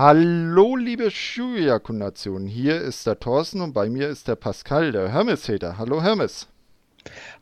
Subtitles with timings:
[0.00, 2.46] Hallo, liebe Schuyaku-Nation.
[2.46, 5.76] Hier ist der Thorsten und bei mir ist der Pascal, der Hermes-Hater.
[5.76, 6.46] Hallo, Hermes.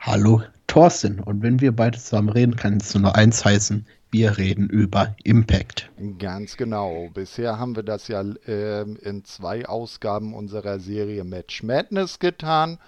[0.00, 1.20] Hallo, Thorsten.
[1.20, 5.90] Und wenn wir beide zusammen reden, kann es nur eins heißen: wir reden über Impact.
[6.18, 7.10] Ganz genau.
[7.12, 12.78] Bisher haben wir das ja äh, in zwei Ausgaben unserer Serie Match Madness getan.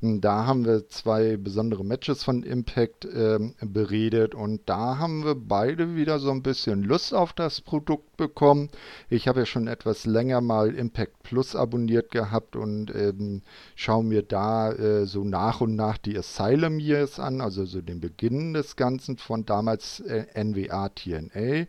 [0.00, 5.96] Da haben wir zwei besondere Matches von Impact äh, beredet und da haben wir beide
[5.96, 8.68] wieder so ein bisschen Lust auf das Produkt bekommen.
[9.08, 13.42] Ich habe ja schon etwas länger mal Impact Plus abonniert gehabt und ähm,
[13.74, 18.00] schaue mir da äh, so nach und nach die Asylum Years an, also so den
[18.00, 21.66] Beginn des Ganzen von damals äh, NWA TNA.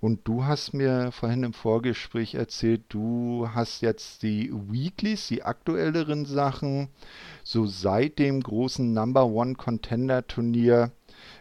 [0.00, 6.24] Und du hast mir vorhin im Vorgespräch erzählt, du hast jetzt die Weeklies, die aktuelleren
[6.24, 6.88] Sachen,
[7.44, 10.90] so seit dem großen Number One Contender Turnier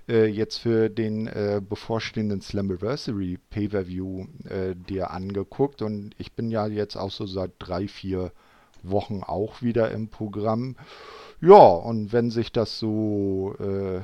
[0.08, 5.82] äh, jetzt für den äh, bevorstehenden Slammiversary Pay-Per-View äh, dir angeguckt.
[5.82, 8.32] Und ich bin ja jetzt auch so seit drei, vier
[8.84, 10.76] Wochen auch wieder im Programm.
[11.42, 14.02] Ja, und wenn sich das so äh,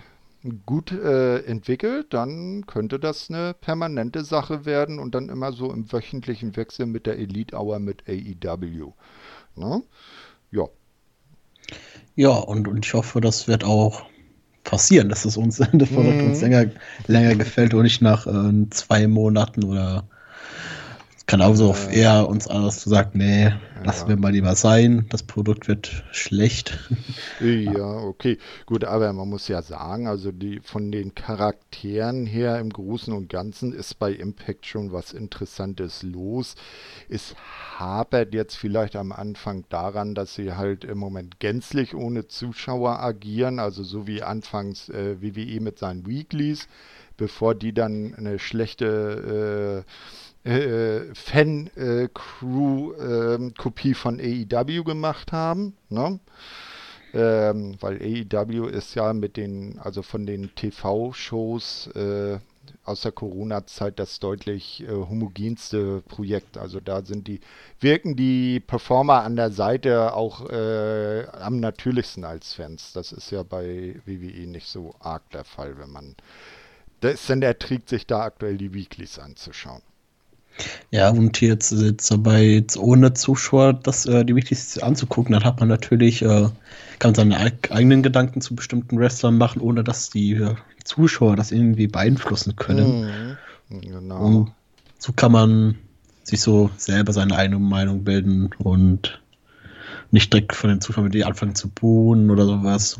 [0.65, 5.91] gut äh, entwickelt, dann könnte das eine permanente Sache werden und dann immer so im
[5.91, 8.93] wöchentlichen Wechsel mit der Elite Hour mit AEW.
[9.55, 9.83] Ne?
[10.51, 10.67] Ja.
[12.15, 14.05] Ja, und, und ich hoffe, das wird auch
[14.67, 16.27] passieren, dass es uns, das Produkt mhm.
[16.27, 16.65] uns länger,
[17.07, 20.03] länger gefällt und nicht nach äh, zwei Monaten oder
[21.27, 23.59] kann auch so äh, eher uns alles zu sagen, nee, ja.
[23.83, 26.79] lassen wir mal lieber sein, das Produkt wird schlecht.
[27.41, 28.37] Ja, okay.
[28.65, 33.29] Gut, aber man muss ja sagen, also die von den Charakteren her im Großen und
[33.29, 36.55] Ganzen ist bei Impact schon was Interessantes los.
[37.09, 37.35] Es
[37.77, 43.59] hapert jetzt vielleicht am Anfang daran, dass sie halt im Moment gänzlich ohne Zuschauer agieren,
[43.59, 46.69] also so wie anfangs äh, WWE mit seinen Weeklies,
[47.17, 49.91] bevor die dann eine schlechte äh,
[50.47, 55.77] äh, Fan-Crew-Kopie äh, von AEW gemacht haben.
[55.89, 56.19] Ne?
[57.13, 62.39] Ähm, weil AEW ist ja mit den, also von den TV-Shows äh,
[62.83, 66.57] aus der Corona-Zeit das deutlich äh, homogenste Projekt.
[66.57, 67.39] Also da sind die,
[67.79, 72.93] wirken die Performer an der Seite auch äh, am natürlichsten als Fans.
[72.93, 76.15] Das ist ja bei WWE nicht so arg der Fall, wenn man.
[77.01, 79.81] Das denn erträgt sich da aktuell die Weeklies anzuschauen.
[80.91, 85.59] Ja, und jetzt, jetzt dabei, jetzt ohne Zuschauer das, äh, die wichtigste anzugucken, dann hat
[85.59, 86.49] man natürlich, äh,
[86.99, 91.51] kann man seine eigenen Gedanken zu bestimmten Wrestlern machen, ohne dass die äh, Zuschauer das
[91.51, 93.37] irgendwie beeinflussen können.
[93.69, 94.25] Mhm, genau.
[94.25, 94.51] Und
[94.97, 95.75] so kann man
[96.23, 99.21] sich so selber seine eigene Meinung bilden und
[100.11, 102.99] nicht direkt von den Zuschauern, die anfangen zu buhen oder sowas.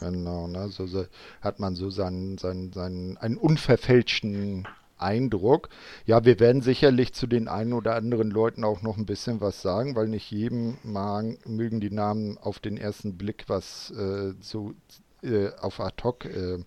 [0.00, 0.68] Genau, ne?
[0.68, 1.06] so, so
[1.40, 4.66] hat man so seinen, seinen, seinen einen unverfälschten
[4.98, 5.68] Eindruck.
[6.04, 9.62] Ja, wir werden sicherlich zu den einen oder anderen Leuten auch noch ein bisschen was
[9.62, 14.74] sagen, weil nicht jedem mag, mögen die Namen auf den ersten Blick was äh, so
[15.22, 16.58] äh, auf ad hoc äh,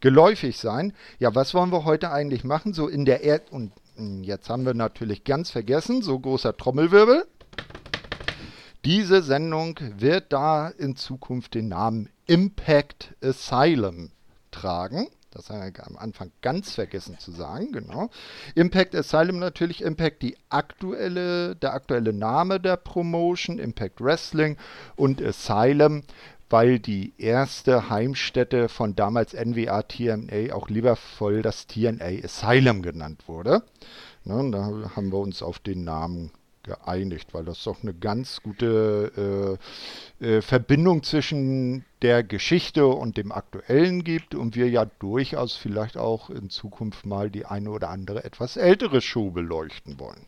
[0.00, 0.92] geläufig sein.
[1.18, 2.72] Ja, was wollen wir heute eigentlich machen?
[2.72, 7.26] So in der Erd und hm, jetzt haben wir natürlich ganz vergessen, so großer Trommelwirbel.
[8.84, 14.10] Diese Sendung wird da in Zukunft den Namen Impact Asylum
[14.52, 15.08] tragen.
[15.36, 18.08] Das haben wir am Anfang ganz vergessen zu sagen, genau.
[18.54, 24.56] Impact Asylum natürlich, Impact die aktuelle, der aktuelle Name der Promotion, Impact Wrestling
[24.96, 26.02] und Asylum,
[26.48, 33.62] weil die erste Heimstätte von damals NWA TNA auch liebevoll das TNA Asylum genannt wurde.
[34.24, 36.30] Ne, da haben wir uns auf den Namen
[36.66, 39.58] geeinigt, weil das doch eine ganz gute
[40.20, 45.96] äh, äh, Verbindung zwischen der Geschichte und dem Aktuellen gibt und wir ja durchaus vielleicht
[45.96, 50.26] auch in Zukunft mal die eine oder andere etwas ältere Show beleuchten wollen.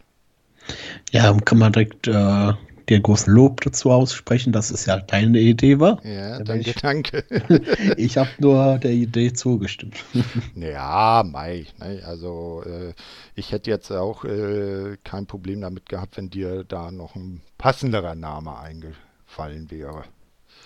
[1.11, 2.53] Ja, kann man direkt äh,
[2.89, 6.05] dir großen Lob dazu aussprechen, dass es ja deine Idee war.
[6.05, 7.25] Ja, danke, ich, danke.
[7.97, 9.97] ich habe nur der Idee zugestimmt.
[10.55, 11.67] Ja, Mai.
[11.79, 12.93] Ne, also äh,
[13.35, 18.15] ich hätte jetzt auch äh, kein Problem damit gehabt, wenn dir da noch ein passenderer
[18.15, 20.05] Name eingefallen wäre.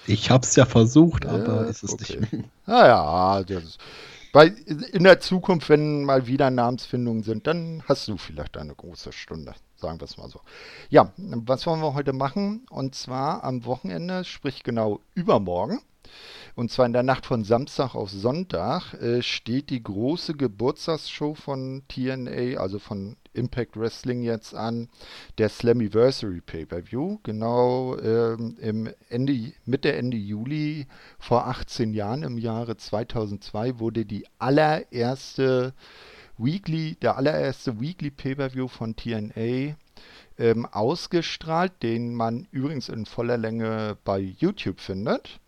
[0.07, 2.21] Ich habe es ja versucht, aber ja, ist es okay.
[2.21, 2.45] nicht.
[2.67, 3.79] Naja, das,
[4.33, 9.13] bei, in der Zukunft, wenn mal wieder Namensfindungen sind, dann hast du vielleicht eine große
[9.13, 9.55] Stunde.
[9.83, 10.41] Sagen wir es mal so.
[10.91, 12.65] Ja, was wollen wir heute machen?
[12.71, 15.81] Und zwar am Wochenende, sprich genau übermorgen.
[16.55, 21.83] Und zwar in der Nacht von Samstag auf Sonntag äh, steht die große Geburtstagsshow von
[21.89, 24.89] TNA, also von Impact Wrestling jetzt an,
[25.39, 27.19] der Slammiversary Pay-Per-View.
[27.25, 30.87] Genau ähm, im Ende, Mitte, Ende Juli
[31.19, 35.73] vor 18 Jahren, im Jahre 2002, wurde die allererste
[36.43, 39.77] Weekly, der allererste Weekly Pay-Per-View von TNA
[40.39, 45.41] ähm, ausgestrahlt, den man übrigens in voller Länge bei YouTube findet.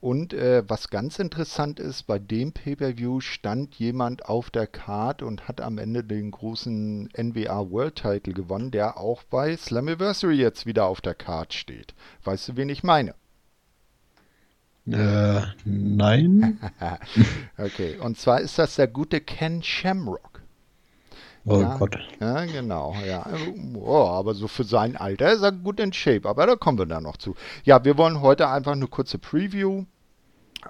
[0.00, 5.48] Und äh, was ganz interessant ist, bei dem Pay-Per-View stand jemand auf der Card und
[5.48, 10.86] hat am Ende den großen NWA World Title gewonnen, der auch bei Slammiversary jetzt wieder
[10.86, 11.94] auf der Card steht.
[12.24, 13.14] Weißt du, wen ich meine?
[14.90, 16.58] Äh, nein.
[17.58, 20.29] okay, und zwar ist das der gute Ken Shamrock.
[21.46, 21.98] Oh ja, Gott.
[22.20, 22.94] Ja, genau.
[23.06, 23.26] Ja.
[23.74, 26.28] Oh, aber so für sein Alter ist er gut in Shape.
[26.28, 27.34] Aber da kommen wir dann noch zu.
[27.64, 29.84] Ja, wir wollen heute einfach eine kurze Preview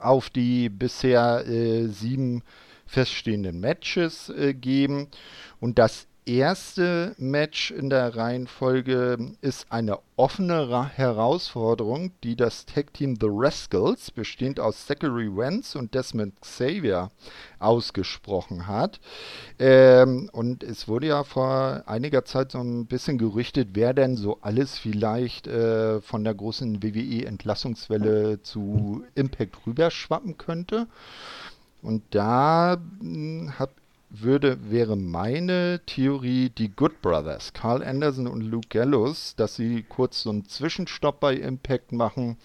[0.01, 2.43] auf die bisher äh, sieben
[2.87, 5.09] feststehenden Matches äh, geben.
[5.61, 13.17] Und das erste Match in der Reihenfolge ist eine offene Herausforderung, die das Tag Team
[13.21, 17.11] The Rascals, bestehend aus Zachary Wentz und Desmond Xavier,
[17.59, 19.01] ausgesprochen hat.
[19.59, 24.39] Ähm, und es wurde ja vor einiger Zeit so ein bisschen gerüchtet, wer denn so
[24.43, 30.87] alles vielleicht äh, von der großen WWE-Entlassungswelle zu Impact rüberschwappen könnte.
[31.83, 33.73] Und da hm, habe
[34.11, 40.23] würde, wäre meine Theorie die Good Brothers, Carl Anderson und Luke Gallows, dass sie kurz
[40.23, 42.37] so einen Zwischenstopp bei Impact machen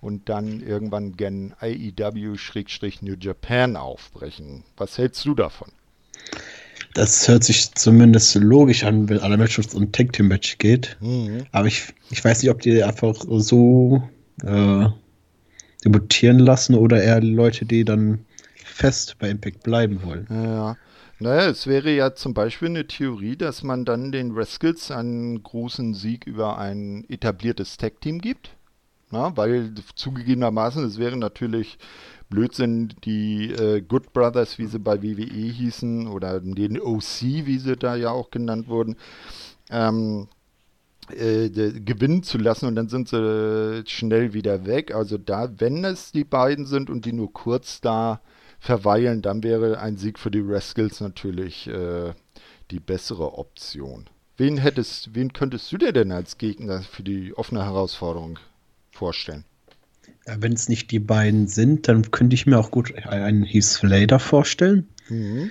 [0.00, 4.62] und dann irgendwann gen AEW-New Japan aufbrechen.
[4.76, 5.68] Was hältst du davon?
[6.94, 10.96] Das hört sich zumindest logisch an, wenn alle Matches um Tag Team Match geht.
[11.00, 11.44] Mhm.
[11.52, 14.02] Aber ich, ich weiß nicht, ob die einfach so
[14.42, 14.86] äh,
[15.84, 18.24] debutieren lassen oder eher Leute, die dann
[18.64, 20.26] fest bei Impact bleiben wollen.
[20.30, 20.76] Ja.
[21.20, 25.94] Naja, es wäre ja zum Beispiel eine Theorie, dass man dann den Rascals einen großen
[25.94, 28.54] Sieg über ein etabliertes Tag-Team gibt.
[29.10, 31.78] Na, weil zugegebenermaßen, es wäre natürlich
[32.28, 37.76] Blödsinn, die äh, Good Brothers, wie sie bei WWE hießen, oder den OC, wie sie
[37.76, 38.96] da ja auch genannt wurden,
[39.70, 40.28] ähm,
[41.10, 44.94] äh, gewinnen zu lassen und dann sind sie schnell wieder weg.
[44.94, 48.20] Also da, wenn es die beiden sind und die nur kurz da
[48.58, 52.12] verweilen, dann wäre ein Sieg für die Rascals natürlich äh,
[52.70, 54.06] die bessere Option.
[54.36, 58.38] Wen hättest, wen könntest du dir denn als Gegner für die offene Herausforderung
[58.92, 59.44] vorstellen?
[60.26, 64.18] Wenn es nicht die beiden sind, dann könnte ich mir auch gut einen Heath Slater
[64.18, 64.86] vorstellen.
[65.08, 65.50] Mhm.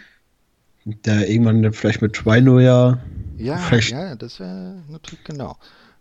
[0.86, 3.00] Der irgendwann vielleicht mit Rhino ja.
[3.38, 5.58] Ja, ja, das wäre natürlich genau.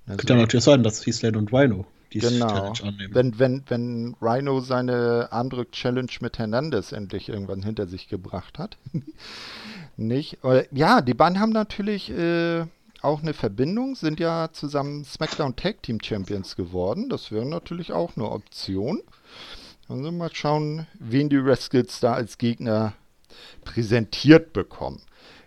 [0.06, 2.72] Also, könnte ja natürlich sein, dass Heath Slater und Rhino genau.
[3.10, 8.78] Wenn, wenn, wenn Rhino seine Armdrück-Challenge mit Hernandez endlich irgendwann hinter sich gebracht hat.
[9.96, 10.38] Nicht?
[10.72, 12.64] Ja, die beiden haben natürlich äh,
[13.02, 17.08] auch eine Verbindung, sind ja zusammen SmackDown Tag Team Champions geworden.
[17.08, 19.02] Das wäre natürlich auch eine Option.
[19.88, 22.94] Also mal schauen, wen die Rascals da als Gegner
[23.64, 25.00] präsentiert bekommen.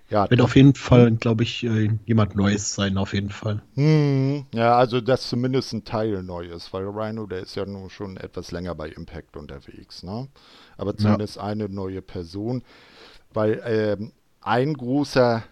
[0.10, 3.62] Ja, Wird auf jeden Fall, glaube ich, äh, jemand Neues sein, auf jeden Fall.
[3.76, 7.92] Hm, ja, also dass zumindest ein Teil neu ist, weil Rhino, der ist ja nun
[7.92, 10.28] schon etwas länger bei Impact unterwegs, ne?
[10.78, 11.44] Aber zumindest ja.
[11.44, 12.64] eine neue Person,
[13.34, 14.12] weil ähm,
[14.42, 15.44] ein großer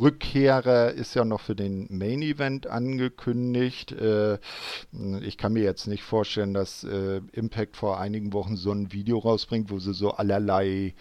[0.00, 3.92] Rückkehrer ist ja noch für den Main Event angekündigt.
[3.92, 4.38] Äh,
[5.20, 9.18] ich kann mir jetzt nicht vorstellen, dass äh, Impact vor einigen Wochen so ein Video
[9.18, 10.94] rausbringt, wo sie so allerlei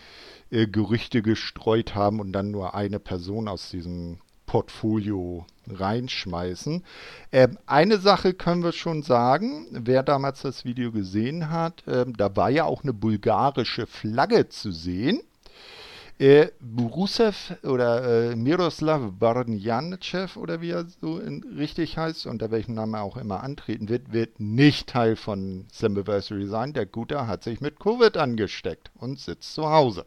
[0.51, 6.84] äh, Gerüchte gestreut haben und dann nur eine Person aus diesem Portfolio reinschmeißen.
[7.31, 12.36] Äh, eine Sache können wir schon sagen, wer damals das Video gesehen hat, äh, da
[12.36, 15.22] war ja auch eine bulgarische Flagge zu sehen.
[16.20, 22.75] Äh, Rusev oder äh, Miroslav Barnjancev oder wie er so in, richtig heißt, unter welchem
[22.75, 26.74] Namen er auch immer antreten wird, wird nicht Teil von Slammiversary sein.
[26.74, 30.05] Der Gute hat sich mit Covid angesteckt und sitzt zu Hause.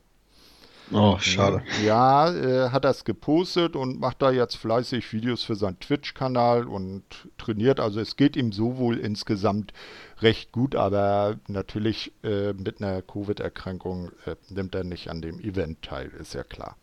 [0.92, 1.62] Oh, schade.
[1.84, 7.02] Ja, äh, hat das gepostet und macht da jetzt fleißig Videos für seinen Twitch-Kanal und
[7.38, 7.80] trainiert.
[7.80, 9.72] Also es geht ihm so wohl insgesamt
[10.20, 15.82] recht gut, aber natürlich äh, mit einer Covid-Erkrankung äh, nimmt er nicht an dem Event
[15.82, 16.76] teil, ist ja klar.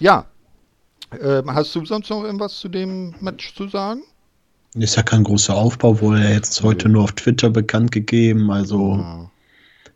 [0.00, 0.26] Ja,
[1.20, 4.02] ähm, hast du sonst noch irgendwas zu dem Match zu sagen?
[4.74, 8.96] Ist ja kein großer Aufbau, wurde er jetzt heute nur auf Twitter bekannt gegeben, also
[8.96, 9.30] ja.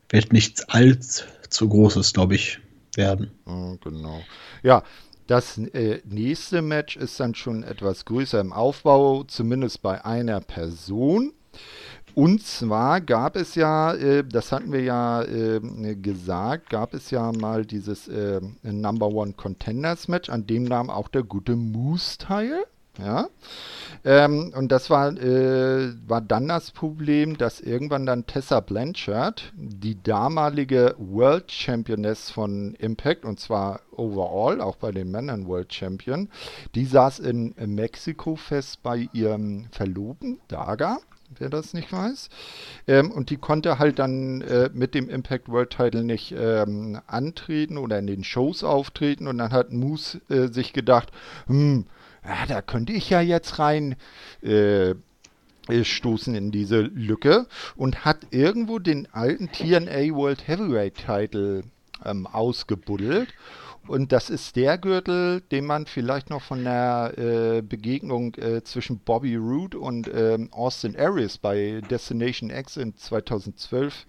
[0.09, 1.25] wird nichts allzu
[1.69, 2.59] Großes, glaube ich
[2.97, 3.31] werden.
[3.47, 4.21] Ja, genau.
[4.63, 4.83] Ja,
[5.27, 11.33] das äh, nächste Match ist dann schon etwas größer im Aufbau, zumindest bei einer Person.
[12.15, 15.61] Und zwar gab es ja, äh, das hatten wir ja äh,
[15.97, 18.09] gesagt, gab es ja mal dieses
[18.63, 22.65] Number One Contenders Match, an dem nahm auch der gute Moose teil.
[22.99, 23.29] Ja.
[24.05, 30.01] Ähm, und das war, äh, war dann das Problem, dass irgendwann dann Tessa Blanchard, die
[30.01, 36.29] damalige World Championess von Impact, und zwar overall, auch bei den Männern World Champion,
[36.75, 40.99] die saß in, Mexiko fest bei ihrem Verlobten, Daga
[41.39, 42.29] wer das nicht weiß.
[42.87, 47.79] Ähm, und die konnte halt dann äh, mit dem Impact World Title nicht ähm, antreten
[47.79, 49.27] oder in den Shows auftreten.
[49.27, 51.11] Und dann hat Moose äh, sich gedacht,
[51.47, 51.87] hm,
[52.27, 53.97] ja, da könnte ich ja jetzt rein
[54.43, 54.95] äh,
[55.69, 61.63] äh, stoßen in diese Lücke und hat irgendwo den alten TNA World Heavyweight Title
[62.05, 63.29] ähm, ausgebuddelt.
[63.87, 68.99] Und das ist der Gürtel, den man vielleicht noch von der äh, Begegnung äh, zwischen
[68.99, 74.07] Bobby Roode und ähm, Austin Aries bei Destination X in 2012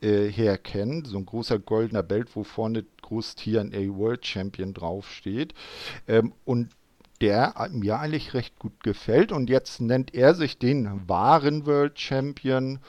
[0.00, 1.08] äh, her kennt.
[1.08, 5.54] So ein großer goldener Belt, wo vorne groß TNA World Champion draufsteht.
[6.06, 6.68] Ähm, und
[7.22, 9.30] der mir eigentlich recht gut gefällt.
[9.30, 12.80] Und jetzt nennt er sich den wahren World Champion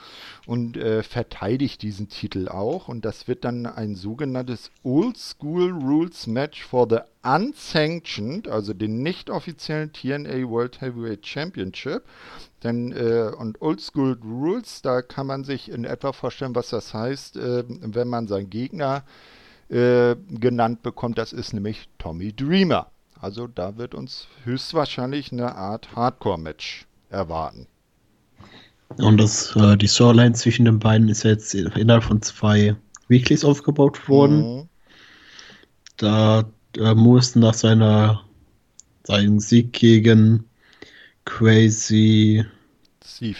[0.44, 2.88] und äh, verteidigt diesen Titel auch.
[2.88, 9.02] Und das wird dann ein sogenanntes Old School Rules Match for the Unsanctioned, also den
[9.02, 12.02] nicht offiziellen TNA World Heavyweight Championship.
[12.64, 16.92] Denn, äh, und Old School Rules, da kann man sich in etwa vorstellen, was das
[16.92, 19.04] heißt, äh, wenn man seinen Gegner
[19.68, 21.18] äh, genannt bekommt.
[21.18, 22.90] Das ist nämlich Tommy Dreamer.
[23.24, 27.66] Also da wird uns höchstwahrscheinlich eine Art Hardcore-Match erwarten.
[28.98, 32.76] Und das, äh, die Storyline zwischen den beiden ist jetzt innerhalb von zwei
[33.08, 34.58] Weeklies aufgebaut worden.
[34.58, 34.68] Mhm.
[35.96, 36.44] Da
[36.76, 38.20] äh, Moose nach seiner
[39.04, 40.44] seinen Sieg gegen
[41.24, 42.44] Crazy
[43.02, 43.38] Steve.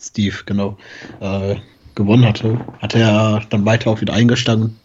[0.00, 0.78] Steve, genau.
[1.20, 1.56] Äh,
[1.96, 4.80] gewonnen hatte, hat er dann weiter auch wieder eingestanden.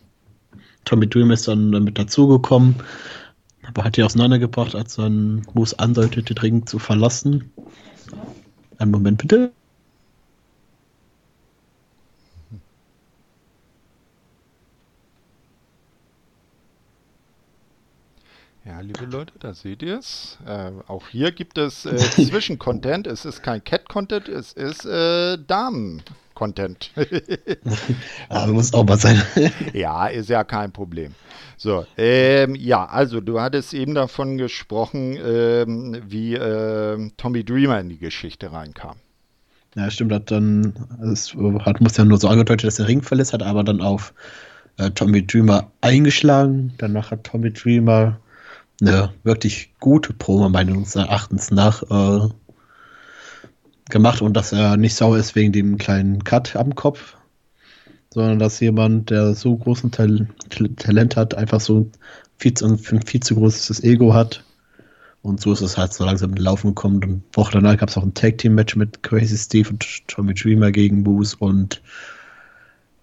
[0.83, 2.75] Tommy Dream ist dann mit dazugekommen.
[3.67, 7.51] Aber hat die auseinandergebracht, als dann Moose andeutete, Ring zu verlassen.
[8.77, 9.51] Einen Moment bitte.
[18.65, 20.37] Ja, liebe Leute, da seht ihr es.
[20.45, 23.07] Äh, auch hier gibt es äh, Zwischencontent.
[23.07, 25.37] Es ist kein Cat-Content, es ist äh,
[26.33, 26.91] Damen-Content.
[28.29, 29.21] Aber muss auch mal sein.
[29.73, 31.13] ja, ist ja kein Problem.
[31.57, 37.89] So, ähm, ja, also du hattest eben davon gesprochen, ähm, wie äh, Tommy Dreamer in
[37.89, 38.97] die Geschichte reinkam.
[39.75, 40.73] Ja, stimmt, hat dann,
[41.11, 44.13] es hat, muss ja nur so angedeutet, dass er Ring verlässt, hat aber dann auf
[44.77, 46.73] äh, Tommy Dreamer eingeschlagen.
[46.77, 48.19] Danach hat Tommy Dreamer
[48.81, 52.29] eine wirklich gute Promo, meines Erachtens nach, äh,
[53.89, 57.15] gemacht und dass er nicht sauer ist wegen dem kleinen Cut am Kopf
[58.13, 60.27] sondern dass jemand, der so großen Tal
[60.77, 61.89] Talent hat, einfach so
[62.37, 64.43] viel zu, ein viel zu großes Ego hat.
[65.23, 66.97] Und so ist es halt so langsam in den Laufen gekommen.
[66.97, 70.71] Und eine Woche danach gab es auch ein Tag-Team-Match mit Crazy Steve und Tommy Dreamer
[70.71, 71.81] gegen Boos und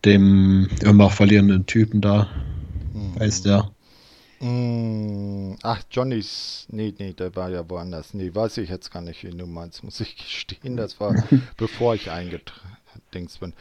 [0.05, 2.29] dem immer verlierenden Typen da.
[2.95, 3.19] Mhm.
[3.19, 3.71] Weiß der.
[4.41, 6.67] Mm, ach, Johnnys.
[6.71, 8.15] Nee, nee, der war ja woanders.
[8.15, 10.77] Nee, weiß ich jetzt gar nicht, wie du meinst, muss ich gestehen.
[10.77, 11.15] Das war
[11.57, 13.53] bevor ich eingedingst bin.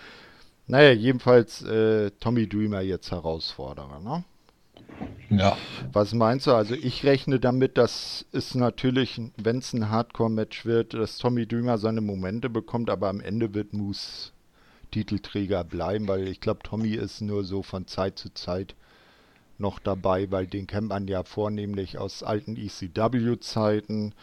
[0.67, 4.23] Naja, jedenfalls äh, Tommy Dreamer jetzt Herausforderer, ne?
[5.29, 5.57] Ja.
[5.91, 6.53] Was meinst du?
[6.53, 11.77] Also ich rechne damit, dass es natürlich, wenn es ein Hardcore-Match wird, dass Tommy Dreamer
[11.77, 14.31] seine Momente bekommt, aber am Ende wird Moose
[14.91, 18.75] Titelträger bleiben, weil ich glaube, Tommy ist nur so von Zeit zu Zeit
[19.59, 24.13] noch dabei, weil den kennt man ja vornehmlich aus alten ECW-Zeiten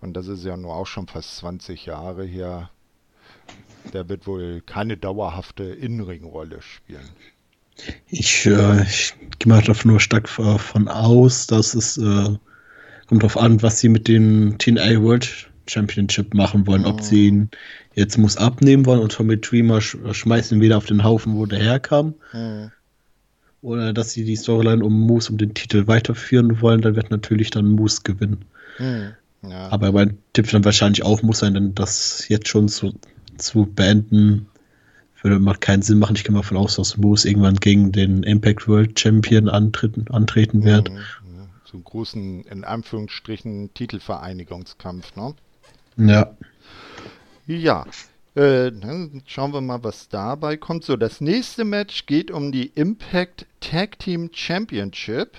[0.00, 2.70] und das ist ja nur auch schon fast 20 Jahre her.
[3.92, 7.08] Der wird wohl keine dauerhafte Innenringrolle spielen.
[8.08, 12.36] Ich, äh, ich gehe mal davon nur stark davon aus, dass es äh,
[13.06, 16.84] kommt darauf an, was sie mit dem TNA World Championship machen wollen.
[16.84, 17.50] Ob sie ihn
[17.94, 21.60] jetzt muss abnehmen wollen und Tommy Dreamer sch schmeißen wieder auf den Haufen, wo der
[21.60, 22.14] herkam.
[22.32, 22.72] Mhm.
[23.62, 27.50] Oder dass sie die Storyline um Moose um den Titel weiterführen wollen, dann wird natürlich
[27.50, 28.44] dann Moose gewinnen.
[28.78, 29.12] Mhm.
[29.42, 29.68] Ja.
[29.70, 32.94] Aber mein Tipp dann wahrscheinlich auch muss sein, denn das jetzt schon zu
[33.40, 34.46] zu beenden,
[35.22, 36.16] würde macht keinen Sinn machen.
[36.16, 40.64] Ich gehe mal von aus, dass Moose irgendwann gegen den Impact World Champion antreten, antreten
[40.64, 40.90] wird.
[40.90, 40.98] Mhm,
[41.64, 45.34] so einen großen, in Anführungsstrichen, Titelvereinigungskampf, ne?
[45.96, 46.36] Ja.
[47.46, 47.86] Ja.
[48.36, 50.84] Äh, dann schauen wir mal, was dabei kommt.
[50.84, 55.38] So, das nächste Match geht um die Impact Tag Team Championship.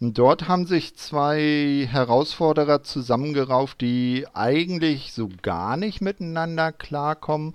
[0.00, 7.54] Und dort haben sich zwei Herausforderer zusammengerauft, die eigentlich so gar nicht miteinander klarkommen.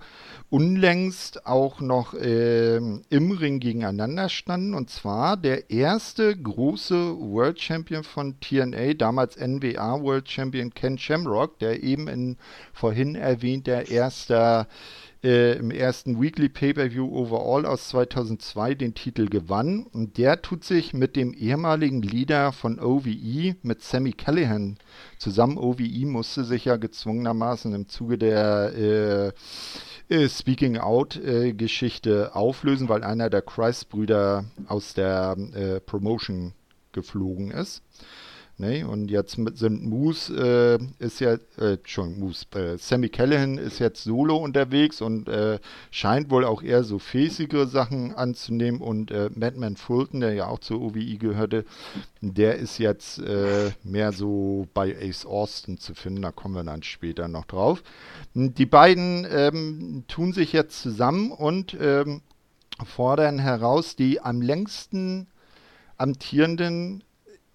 [0.50, 4.74] Unlängst auch noch äh, im Ring gegeneinander standen.
[4.74, 11.60] Und zwar der erste große World Champion von TNA, damals NWA World Champion Ken Shamrock,
[11.60, 12.38] der eben in
[12.72, 14.68] vorhin erwähnter erster
[15.24, 19.86] äh, im ersten Weekly Pay-Per-View Overall aus 2002 den Titel gewann.
[19.86, 24.77] Und der tut sich mit dem ehemaligen Leader von OVE, mit Sammy Callahan,
[25.18, 25.58] zusammen.
[25.58, 29.32] OVE musste sich ja gezwungenermaßen im Zuge der äh,
[30.10, 36.54] Speaking Out-Geschichte äh, auflösen, weil einer der Christ-Brüder aus der äh, Promotion
[36.94, 37.84] geflogen ist.
[38.60, 38.88] Ne?
[38.88, 44.04] Und jetzt sind Moose äh, ist ja, äh, schon Moose, äh, Sammy Callahan ist jetzt
[44.04, 45.60] solo unterwegs und äh,
[45.92, 48.82] scheint wohl auch eher so fäßigere Sachen anzunehmen.
[48.82, 51.66] Und äh, Madman Fulton, der ja auch zur OVI gehörte,
[52.22, 56.24] der ist jetzt äh, mehr so bei Ace Austin zu finden.
[56.24, 57.84] Da kommen wir dann später noch drauf.
[58.34, 62.22] Die beiden ähm, tun sich jetzt zusammen und ähm,
[62.84, 65.28] fordern heraus die am längsten
[65.98, 67.04] amtierenden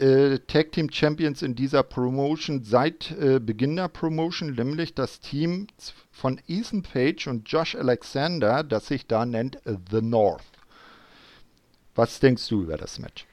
[0.02, 5.68] äh, Tag Team Champions in dieser Promotion seit äh, Beginn der Promotion, nämlich das Team
[6.10, 10.42] von Ethan Page und Josh Alexander, das sich da nennt The North.
[11.94, 13.26] Was denkst du über das Match?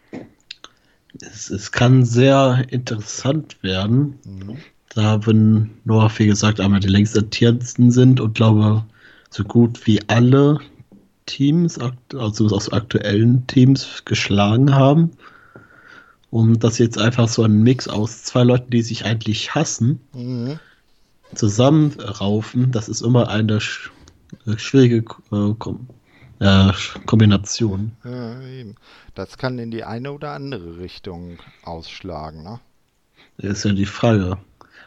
[1.21, 4.57] Es, es kann sehr interessant werden, mhm.
[4.93, 8.85] da wenn North, wie gesagt, einmal die längst amtierendsten sind und glaube,
[9.31, 10.59] so gut wie alle
[11.25, 11.79] Teams,
[12.15, 15.11] also aus aktuellen Teams, geschlagen haben.
[16.31, 20.59] Und das jetzt einfach so ein Mix aus zwei Leuten, die sich eigentlich hassen, mhm.
[21.33, 23.91] zusammenraufen, das ist immer eine sch
[24.45, 24.97] äh, schwierige
[25.31, 25.87] äh, Kom
[26.39, 26.71] äh,
[27.05, 27.91] Kombination.
[28.03, 28.39] Ja,
[29.15, 32.59] das kann in die eine oder andere Richtung ausschlagen, ne?
[33.37, 34.37] Ist ja die Frage.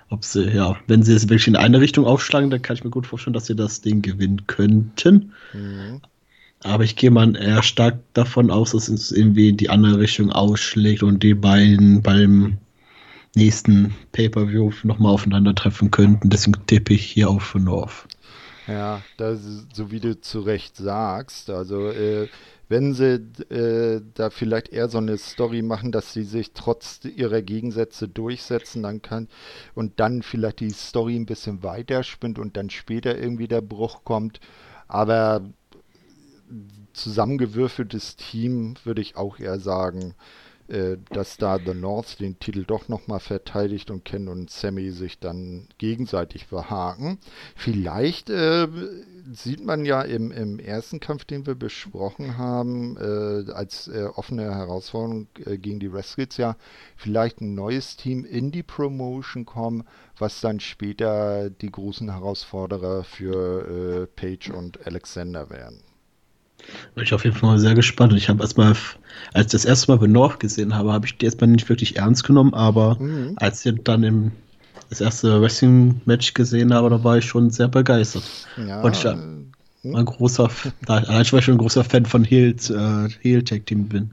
[0.09, 2.91] Ob sie, ja, wenn sie es wirklich in eine Richtung aufschlagen, dann kann ich mir
[2.91, 5.33] gut vorstellen, dass sie das Ding gewinnen könnten.
[5.55, 6.03] Mhm.
[6.65, 10.31] Aber ich gehe mal eher stark davon aus, dass es irgendwie in die andere Richtung
[10.31, 12.59] ausschlägt und die beiden beim
[13.35, 16.31] nächsten Pay-Per-View nochmal aufeinandertreffen könnten.
[16.31, 18.07] Deswegen tippe ich hier auf North.
[18.69, 19.41] Ja, das,
[19.73, 21.51] so wie du zu Recht sagst.
[21.51, 22.29] Also, äh,
[22.69, 23.21] wenn sie
[23.51, 28.85] äh, da vielleicht eher so eine Story machen, dass sie sich trotz ihrer Gegensätze durchsetzen,
[28.85, 29.29] dann kann
[29.75, 34.41] und dann vielleicht die Story ein bisschen weiterspinnt und dann später irgendwie der Bruch kommt.
[34.87, 35.43] Aber
[36.93, 40.15] zusammengewürfeltes Team, würde ich auch eher sagen,
[40.73, 45.19] äh, dass da The North den Titel doch nochmal verteidigt und Ken und Sammy sich
[45.19, 47.19] dann gegenseitig verhaken.
[47.57, 48.69] Vielleicht äh,
[49.33, 54.55] sieht man ja im, im, ersten Kampf, den wir besprochen haben, äh, als äh, offene
[54.55, 56.57] Herausforderung äh, gegen die Rascals ja
[56.97, 59.85] vielleicht ein neues Team in die Promotion kommen,
[60.17, 65.83] was dann später die großen Herausforderer für Page und Alexander werden.
[66.95, 68.13] Bin ich auf jeden Fall sehr gespannt.
[68.13, 68.75] Und ich habe erstmal,
[69.33, 72.25] als ich das erste Mal Benorth gesehen habe, habe ich die erstmal nicht wirklich ernst
[72.25, 73.35] genommen, aber mhm.
[73.37, 74.33] als ich dann im
[74.93, 78.25] das erste Wrestling-Match gesehen habe, da war ich schon sehr begeistert.
[78.59, 78.83] Ja.
[78.83, 79.97] Und ich äh, hm?
[79.97, 80.51] ein großer,
[80.87, 84.11] allein weil ich schon ein großer Fan von Heel, äh, Heel Tag Team bin.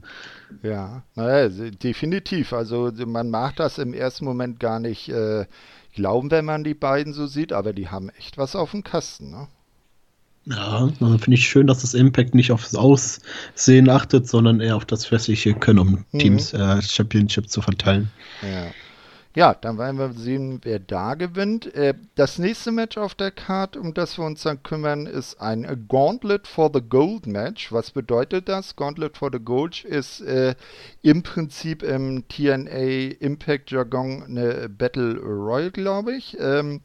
[0.62, 2.54] Ja, naja, definitiv.
[2.54, 5.44] Also man mag das im ersten Moment gar nicht äh,
[5.94, 9.30] glauben, wenn man die beiden so sieht, aber die haben echt was auf dem Kasten.
[9.30, 9.48] Ne?
[10.50, 14.84] Ja, dann finde ich schön, dass das Impact nicht aufs Aussehen achtet, sondern eher auf
[14.84, 16.18] das restliche Können, um mhm.
[16.18, 18.10] Teams äh, Championship zu verteilen.
[18.42, 18.66] Ja.
[19.36, 21.72] Ja, dann werden wir sehen, wer da gewinnt.
[21.76, 25.86] Äh, das nächste Match auf der Card, um das wir uns dann kümmern, ist ein
[25.88, 27.70] Gauntlet for the Gold Match.
[27.70, 28.74] Was bedeutet das?
[28.74, 30.56] Gauntlet for the Gold ist äh,
[31.02, 36.80] im Prinzip im TNA Impact Jargon eine Battle Royale, glaube ich, ähm,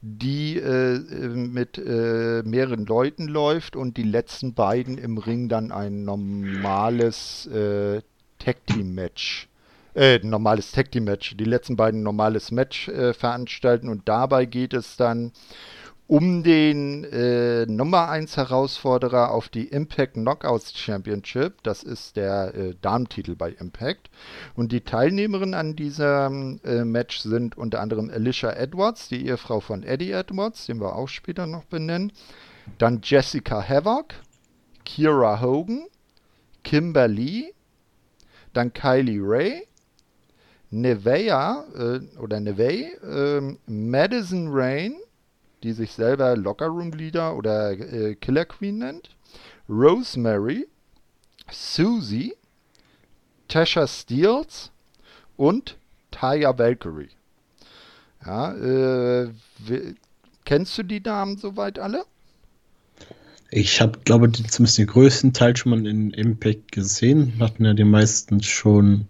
[0.00, 6.04] die äh, mit äh, mehreren Leuten läuft und die letzten beiden im Ring dann ein
[6.04, 8.02] normales äh,
[8.38, 9.48] Tag Team Match
[9.98, 14.72] äh, normales Tag Team Match, die letzten beiden normales Match äh, veranstalten und dabei geht
[14.72, 15.32] es dann
[16.06, 21.62] um den äh, Nummer 1 Herausforderer auf die Impact Knockouts Championship.
[21.64, 24.08] Das ist der äh, Damentitel bei Impact.
[24.54, 29.82] Und die Teilnehmerinnen an diesem äh, Match sind unter anderem Alicia Edwards, die Ehefrau von
[29.82, 32.10] Eddie Edwards, den wir auch später noch benennen.
[32.78, 34.14] Dann Jessica Havoc,
[34.86, 35.88] Kira Hogan,
[36.64, 37.52] Kimberly,
[38.54, 39.67] dann Kylie Ray,
[40.70, 44.94] Nevea äh, oder Nevey, äh, Madison Rain,
[45.62, 49.10] die sich selber Lockerroom Leader oder äh, Killer Queen nennt,
[49.68, 50.66] Rosemary,
[51.50, 52.34] Susie,
[53.48, 54.70] Tasha Steels
[55.36, 55.76] und
[56.10, 57.10] Taya Valkyrie.
[58.24, 59.30] Ja, äh,
[60.44, 62.04] kennst du die Damen soweit alle?
[63.50, 67.34] Ich habe, glaube ich, zumindest den größten Teil schon mal in Impact gesehen.
[67.40, 69.06] Hatten ja die meisten schon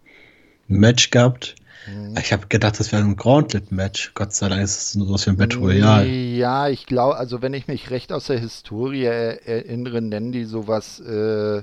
[0.68, 1.56] ein Match gehabt.
[1.86, 2.16] Mhm.
[2.18, 4.12] Ich habe gedacht, das wäre ein Gauntlet-Match.
[4.14, 6.06] Gott sei Dank ist es nur so wie ein Battle Royale.
[6.06, 11.00] Ja, ich glaube, also wenn ich mich recht aus der Historie erinnere, nennen die sowas,
[11.00, 11.62] äh,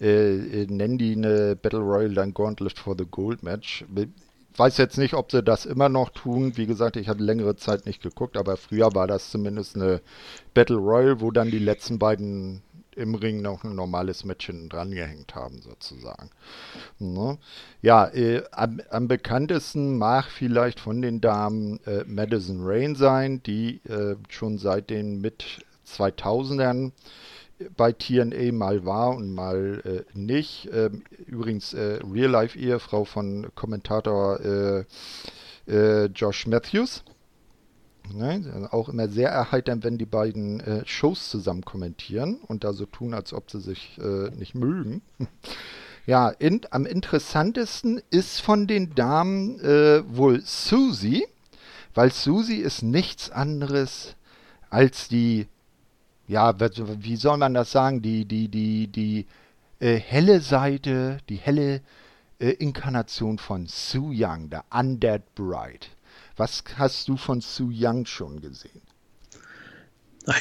[0.00, 3.84] äh, nennen die eine Battle Royale dann Gauntlet for the Gold Match
[4.58, 6.56] weiß jetzt nicht, ob sie das immer noch tun.
[6.56, 10.00] Wie gesagt, ich hatte längere Zeit nicht geguckt, aber früher war das zumindest eine
[10.54, 12.62] Battle Royale, wo dann die letzten beiden
[12.96, 16.30] im Ring noch ein normales Matchchen drangehängt haben, sozusagen.
[16.98, 17.38] Ne?
[17.82, 23.80] Ja, äh, am, am, bekanntesten mag vielleicht von den Damen äh, Madison Rain sein, die
[23.88, 26.92] äh, schon seit den mit 2000ern
[27.76, 30.68] bei TNA mal war und mal äh, nicht.
[30.72, 34.84] Ähm, übrigens äh, Real-Life-Ehefrau von Kommentator äh,
[35.66, 37.02] äh Josh Matthews.
[38.12, 38.68] Ne?
[38.70, 43.14] Auch immer sehr erheiternd, wenn die beiden äh, Shows zusammen kommentieren und da so tun,
[43.14, 45.02] als ob sie sich äh, nicht mögen.
[46.06, 49.58] ja, in, am interessantesten ist von den Damen
[50.08, 51.26] wohl Susie,
[51.94, 54.14] weil Susie ist nichts anderes
[54.70, 55.46] als die
[56.28, 59.26] ja, wie soll man das sagen, die, die, die, die
[59.78, 61.80] äh, helle Seite, die helle
[62.38, 65.86] äh, Inkarnation von Su Young, der Undead Bride.
[66.36, 68.82] Was hast du von Su Young schon gesehen?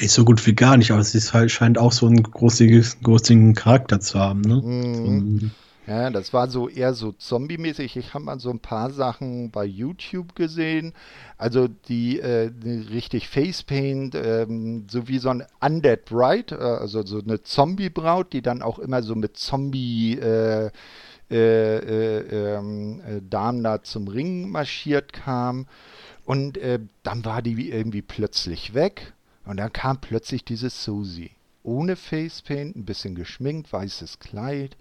[0.02, 4.00] Nicht so gut wie gar nicht, aber sie halt, scheint auch so einen großartigen Charakter
[4.00, 4.42] zu haben.
[4.42, 4.56] Ne?
[4.56, 5.40] Mm.
[5.40, 5.50] So
[5.88, 7.96] ja, das war so eher so zombie-mäßig.
[7.96, 10.94] Ich habe mal so ein paar Sachen bei YouTube gesehen.
[11.38, 17.06] Also die, äh, die richtig Facepaint, ähm, so wie so ein Undead Bride, äh, also
[17.06, 20.72] so eine Zombie-Braut, die dann auch immer so mit Zombie- äh,
[21.30, 25.68] äh, äh ähm, äh, Damen da zum Ring marschiert kam.
[26.26, 26.58] Und
[27.04, 29.14] dann war die irgendwie plötzlich weg.
[29.46, 31.30] Und dann kam plötzlich diese Susie.
[31.62, 34.76] Ohne Facepaint, ein bisschen geschminkt, weißes Kleid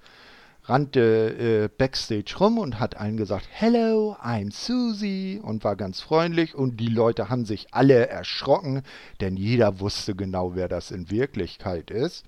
[0.64, 6.54] rannte äh, backstage rum und hat allen gesagt, Hello, I'm Susie und war ganz freundlich
[6.54, 8.82] und die Leute haben sich alle erschrocken,
[9.20, 12.24] denn jeder wusste genau, wer das in Wirklichkeit ist.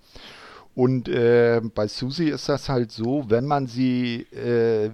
[0.76, 4.90] Und äh, bei Susie ist das halt so, wenn man sie äh,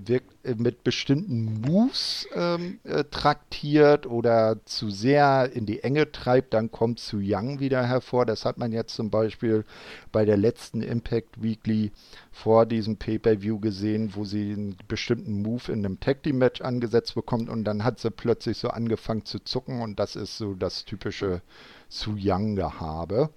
[0.56, 7.00] mit bestimmten Moves ähm, äh, traktiert oder zu sehr in die Enge treibt, dann kommt
[7.00, 8.26] Su Young wieder hervor.
[8.26, 9.64] Das hat man jetzt zum Beispiel
[10.12, 11.90] bei der letzten Impact Weekly
[12.30, 17.16] vor diesem Pay-per-View gesehen, wo sie einen bestimmten Move in einem Tag Team Match angesetzt
[17.16, 20.84] bekommt und dann hat sie plötzlich so angefangen zu zucken und das ist so das
[20.84, 21.42] typische
[21.88, 23.30] Su Young Gehabe.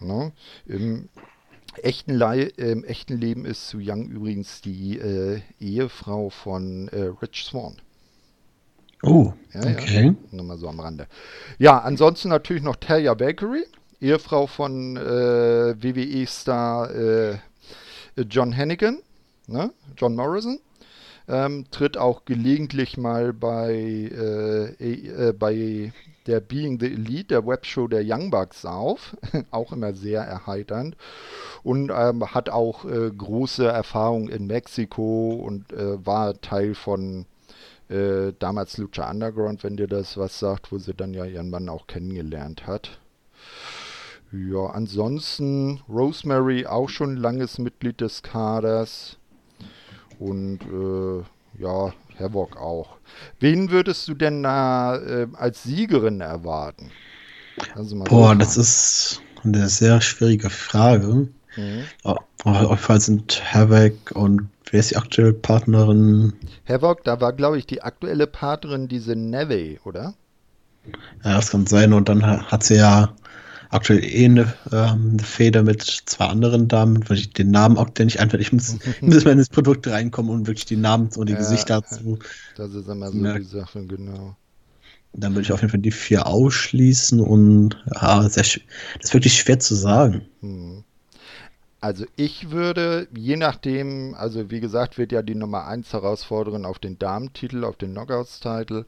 [0.00, 0.32] Ne?
[0.64, 1.10] Im,
[1.82, 7.44] echten, Le im echten Leben ist Su Young übrigens die äh, Ehefrau von äh, Rich
[7.44, 7.76] Swan.
[9.02, 10.06] Oh, ja, okay.
[10.06, 11.06] Ja, nur mal so am Rande.
[11.58, 13.64] Ja, ansonsten natürlich noch Talia Bakery,
[14.00, 17.38] Ehefrau von äh, WWE-Star äh,
[18.28, 18.98] John Hannigan,
[19.46, 19.72] ne?
[19.96, 20.60] John Morrison.
[21.28, 25.92] Ähm, tritt auch gelegentlich mal bei, äh, äh, bei
[26.26, 29.16] der Being the Elite, der Webshow der Young Bucks auf.
[29.50, 30.96] auch immer sehr erheiternd.
[31.62, 37.26] Und ähm, hat auch äh, große Erfahrung in Mexiko und äh, war Teil von
[37.88, 41.68] äh, damals Lucha Underground, wenn dir das was sagt, wo sie dann ja ihren Mann
[41.68, 43.00] auch kennengelernt hat.
[44.32, 49.18] Ja, ansonsten Rosemary auch schon langes Mitglied des Kaders.
[50.20, 51.24] Und äh,
[52.20, 52.98] ja, Havoc auch.
[53.38, 56.90] Wen würdest du denn da äh, als Siegerin erwarten?
[57.74, 61.28] Also Boah, das ist eine sehr schwierige Frage.
[61.56, 61.84] Mhm.
[62.04, 66.32] Auf jeden sind Havoc und wer ist die aktuelle Partnerin?
[66.66, 70.14] Havoc, da war, glaube ich, die aktuelle Partnerin diese Neve, oder?
[71.24, 71.92] Ja, das kann sein.
[71.92, 73.14] Und dann hat sie ja
[73.70, 77.90] aktuell eh eine, ähm, eine Feder mit zwei anderen Damen, weil ich den Namen auch
[77.90, 81.28] der nicht einfach, ich muss, muss mal ins Produkt reinkommen und wirklich die Namen und
[81.28, 82.18] die ja, Gesichter zu.
[82.56, 83.40] Das ist immer so merken.
[83.40, 84.36] die Sache, genau.
[85.12, 88.60] Dann würde ich auf jeden Fall die vier ausschließen und ja, sehr, das
[89.00, 90.22] ist wirklich schwer zu sagen.
[90.40, 90.84] Hm.
[91.80, 96.78] Also ich würde, je nachdem, also wie gesagt, wird ja die Nummer 1 Herausforderin auf
[96.78, 98.84] den Damentitel, auf den Knockouts-Titel.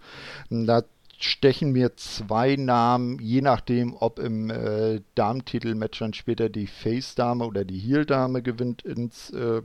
[0.51, 0.83] Da
[1.25, 7.65] stechen mir zwei Namen, je nachdem, ob im äh, Damentitelmatch dann später die Face-Dame oder
[7.65, 9.63] die Heel-Dame gewinnt, ins, äh,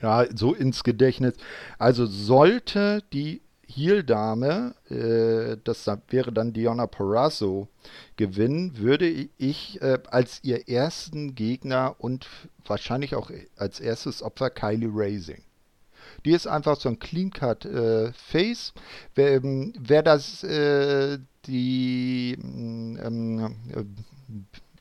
[0.00, 1.34] ja, so ins Gedächtnis.
[1.78, 7.68] Also sollte die Heel-Dame, äh, das wäre dann Diona Parasso,
[8.16, 12.28] gewinnen, würde ich äh, als ihr ersten Gegner und
[12.64, 15.42] wahrscheinlich auch als erstes Opfer Kylie Raising
[16.26, 18.74] Die ist einfach so ein Clean Cut äh, Face.
[19.14, 23.38] Wer, ähm, wer das äh, die ähm,
[23.72, 23.84] äh,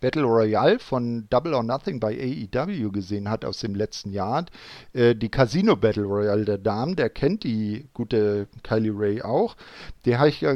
[0.01, 4.45] Battle Royale von Double or Nothing bei AEW gesehen hat aus dem letzten Jahr,
[4.93, 9.55] äh, die Casino Battle Royale der Damen, der kennt die gute Kylie Ray auch.
[10.05, 10.53] Der habe ich ja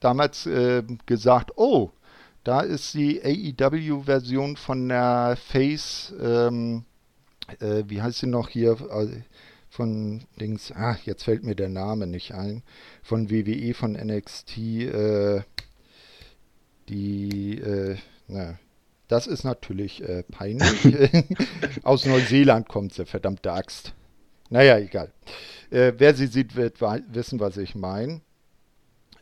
[0.00, 1.90] damals äh, gesagt, oh,
[2.44, 6.84] da ist die AEW-Version von der Face, ähm,
[7.60, 9.22] äh, wie heißt sie noch hier, äh,
[9.78, 12.64] von Dings, ah, jetzt fällt mir der Name nicht ein,
[13.00, 15.42] von WWE, von NXT, äh,
[16.88, 18.58] die, äh, na,
[19.06, 20.84] das ist natürlich äh, peinlich.
[21.84, 23.94] Aus Neuseeland kommt sie, verdammte Axt.
[24.50, 25.12] Naja, egal.
[25.70, 28.20] Äh, wer sie sieht, wird wissen, was ich meine.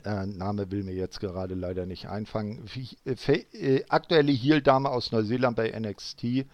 [0.06, 2.62] Äh, Name will mir jetzt gerade leider nicht einfangen.
[2.72, 6.46] Wie, äh, äh, aktuelle Heel-Dame aus Neuseeland bei NXT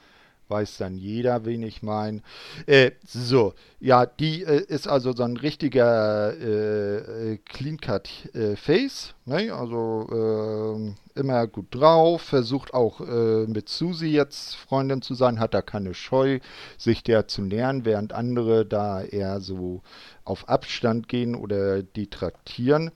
[0.53, 2.23] weiß dann jeder, wen ich meine.
[2.67, 9.55] Äh, so, ja, die äh, ist also so ein richtiger äh, äh Clean-Cut-Face, äh, ne?
[9.55, 15.55] also ähm, immer gut drauf, versucht auch äh, mit Susi jetzt Freundin zu sein, hat
[15.55, 16.39] da keine Scheu,
[16.77, 19.83] sich der zu nähern, während andere da eher so
[20.25, 22.91] auf Abstand gehen oder die traktieren.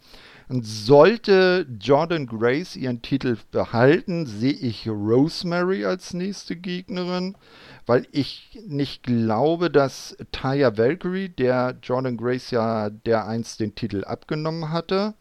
[0.48, 7.36] Und sollte Jordan Grace ihren Titel behalten, sehe ich Rosemary als nächste Gegnerin,
[7.84, 14.04] weil ich nicht glaube, dass Taya Valkyrie, der Jordan Grace ja der einst den Titel
[14.04, 15.14] abgenommen hatte,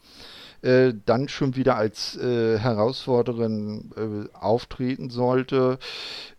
[0.62, 5.80] äh, dann schon wieder als äh, Herausforderin äh, auftreten sollte.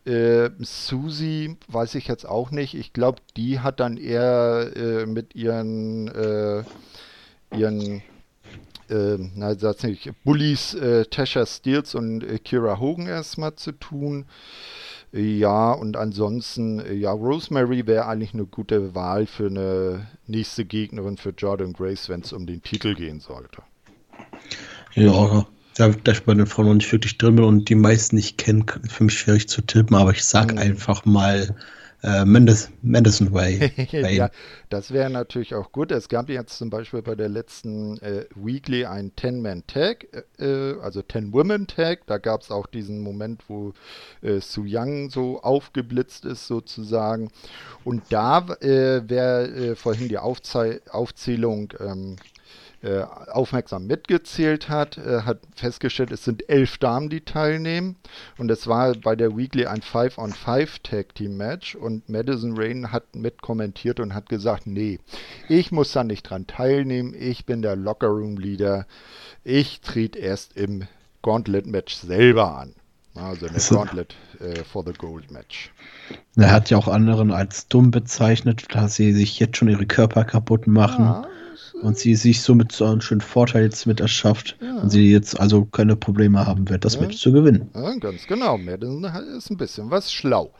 [0.04, 2.74] Äh, Susie weiß ich jetzt auch nicht.
[2.74, 6.10] Ich glaube, die hat dann eher äh, mit ihren,
[7.52, 8.02] ihren
[8.90, 14.26] äh, na, sag's nicht, Bullies äh, Tasha Steels und äh, Kira Hogan erstmal zu tun.
[15.12, 21.16] Ja, und ansonsten, äh, ja, Rosemary wäre eigentlich eine gute Wahl für eine nächste Gegnerin
[21.16, 23.62] für Jordan Grace, wenn es um den Titel gehen sollte.
[24.94, 25.46] Ja,
[25.76, 28.64] da, ich bei den Frauen noch nicht wirklich drin bin und die meisten nicht kennen,
[28.82, 30.58] ist für mich schwierig zu tippen, aber ich sag mhm.
[30.58, 31.54] einfach mal
[32.06, 33.72] äh, Madison Way.
[34.16, 34.30] ja,
[34.68, 35.90] das wäre natürlich auch gut.
[35.90, 40.06] Es gab jetzt zum Beispiel bei der letzten äh, Weekly ein 10-Man-Tag,
[40.38, 42.06] äh, also 10-Women-Tag.
[42.06, 43.72] Da gab es auch diesen Moment, wo
[44.22, 47.30] äh, Su Young so aufgeblitzt ist sozusagen.
[47.84, 52.16] Und da, äh, wer äh, vorhin die Aufzäh Aufzählung ähm,
[52.86, 57.96] äh, aufmerksam mitgezählt hat, äh, hat festgestellt, es sind elf Damen, die teilnehmen.
[58.38, 61.74] Und es war bei der Weekly ein 5-on-5 Tag Team Match.
[61.74, 65.00] Und Madison Rain hat mitkommentiert und hat gesagt, nee,
[65.48, 67.12] ich muss da nicht dran teilnehmen.
[67.18, 68.86] Ich bin der Locker Room Leader.
[69.42, 70.84] Ich trete erst im
[71.22, 72.74] Gauntlet Match selber an.
[73.16, 75.72] Also eine Gauntlet äh, for the Gold Match.
[76.36, 80.24] Er hat ja auch anderen als dumm bezeichnet, dass sie sich jetzt schon ihre Körper
[80.24, 81.04] kaputt machen.
[81.04, 81.26] Ja,
[81.82, 84.76] und sie sich somit so einen schönen Vorteil jetzt mit erschafft ja.
[84.76, 87.02] und sie jetzt also keine Probleme haben wird, das ja.
[87.02, 87.70] Match zu gewinnen.
[87.74, 88.58] Ja, ganz genau.
[88.58, 89.04] Madison
[89.36, 90.52] ist ein bisschen was schlau.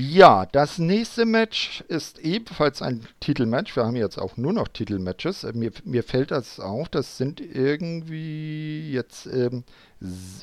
[0.00, 3.74] Ja, das nächste Match ist ebenfalls ein Titelmatch.
[3.74, 5.44] Wir haben jetzt auch nur noch Titelmatches.
[5.54, 9.64] Mir, mir fällt das auf, das sind irgendwie jetzt ähm,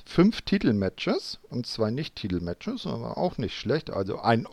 [0.06, 3.92] fünf Titelmatches und zwei Nicht-Titelmatches, aber auch nicht schlecht.
[3.92, 4.46] Also ein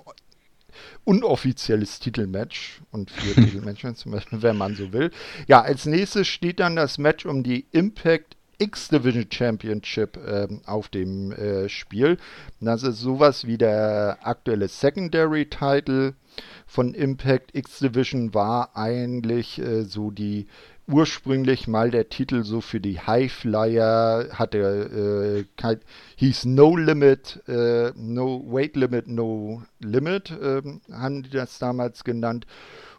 [1.04, 5.10] unoffizielles Titelmatch und vier Titelmatches, wenn man so will.
[5.46, 11.32] Ja, als nächstes steht dann das Match um die Impact X-Division Championship äh, auf dem
[11.32, 12.16] äh, Spiel.
[12.60, 16.14] Das ist sowas wie der aktuelle Secondary Title
[16.66, 20.46] von Impact X-Division war eigentlich äh, so die
[20.88, 25.76] ursprünglich mal der Titel so für die Highflyer hatte, äh,
[26.16, 32.46] hieß No Limit, äh, No Weight Limit, No Limit, äh, haben die das damals genannt.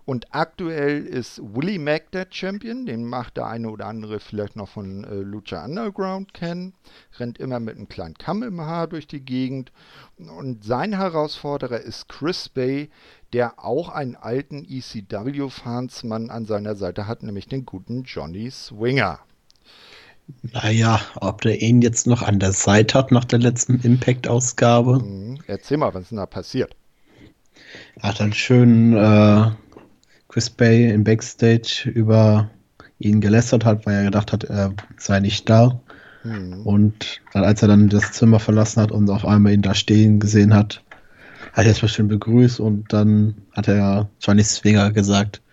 [0.06, 4.68] Und aktuell ist Willie Mack der Champion, den macht der eine oder andere vielleicht noch
[4.68, 6.74] von äh, Lucha Underground kennen.
[7.18, 9.72] Rennt immer mit einem kleinen Kamm im Haar durch die Gegend.
[10.18, 12.90] Und sein Herausforderer ist Chris Bay,
[13.32, 19.20] der auch einen alten ECW-Fansmann an seiner Seite hat, nämlich den guten Johnny Swinger.
[20.42, 25.00] Naja, ob der ihn jetzt noch an der Seite hat nach der letzten Impact-Ausgabe.
[25.00, 25.40] Mhm.
[25.48, 26.76] Erzähl mal, was denn da passiert?
[27.96, 29.52] Er hat dann schön äh,
[30.34, 32.50] Chris Bay im Backstage über
[32.98, 35.80] ihn gelästert hat, weil er gedacht hat, er sei nicht da.
[36.24, 36.66] Mhm.
[36.66, 40.20] Und dann, als er dann das Zimmer verlassen hat und auf einmal ihn da stehen
[40.20, 40.82] gesehen hat,
[41.52, 45.44] hat er erstmal schön begrüßt und dann hat er Johnny Swinger gesagt,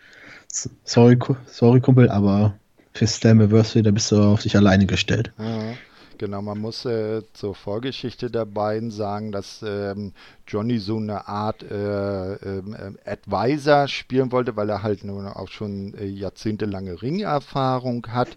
[0.85, 2.55] sorry, sorry Kumpel, aber
[2.95, 5.31] für Slammiversary, da bist du auf dich alleine gestellt.
[5.39, 5.75] Ja,
[6.21, 10.13] genau, man muss äh, zur Vorgeschichte der beiden sagen, dass ähm,
[10.47, 12.63] Johnny so eine Art äh, äh,
[13.07, 18.37] Advisor spielen wollte, weil er halt nur auch schon äh, jahrzehntelange Ringerfahrung hat.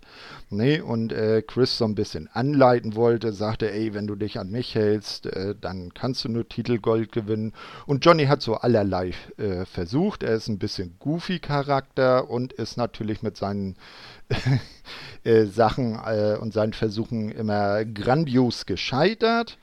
[0.50, 4.50] Nee, und äh, Chris so ein bisschen anleiten wollte, sagte, ey, wenn du dich an
[4.50, 7.52] mich hältst, äh, dann kannst du nur Titelgold gewinnen.
[7.86, 9.12] Und Johnny hat so allerlei
[9.66, 10.24] versucht.
[10.24, 13.76] Er ist ein bisschen goofy Charakter und ist natürlich mit seinen
[15.46, 15.98] Sachen
[16.42, 19.58] und seinen Versuchen immer grandios gescheitert.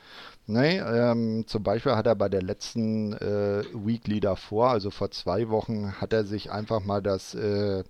[0.52, 5.48] Nee, ähm, zum Beispiel hat er bei der letzten äh, Weekly davor, also vor zwei
[5.48, 7.84] Wochen, hat er sich einfach mal das äh,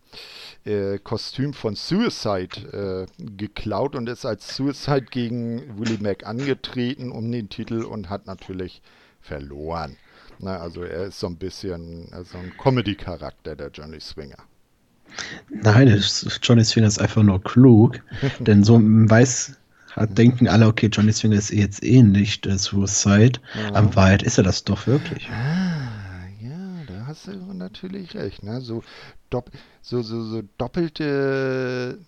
[0.67, 7.33] äh, Kostüm von Suicide äh, geklaut und ist als Suicide gegen Willie Mack angetreten um
[7.33, 8.83] den Titel und hat natürlich
[9.23, 9.97] verloren.
[10.39, 14.50] Na, also er ist so ein bisschen also ein Comedy-Charakter, der Johnny Swinger.
[15.49, 16.03] Nein,
[16.43, 18.01] Johnny Swinger ist einfach nur klug,
[18.41, 19.57] denn so weiß
[19.93, 23.41] hat, denken alle, okay, Johnny Swinger ist jetzt eh nicht äh, Suicide.
[23.55, 23.75] Ja.
[23.75, 25.29] Aber Wahrheit ist er das doch wirklich.
[25.31, 28.43] Ah, ja, da hast du natürlich recht.
[28.43, 28.61] Ne?
[28.61, 28.85] So,
[29.31, 29.51] dopp
[29.83, 31.99] so, so, so doppelte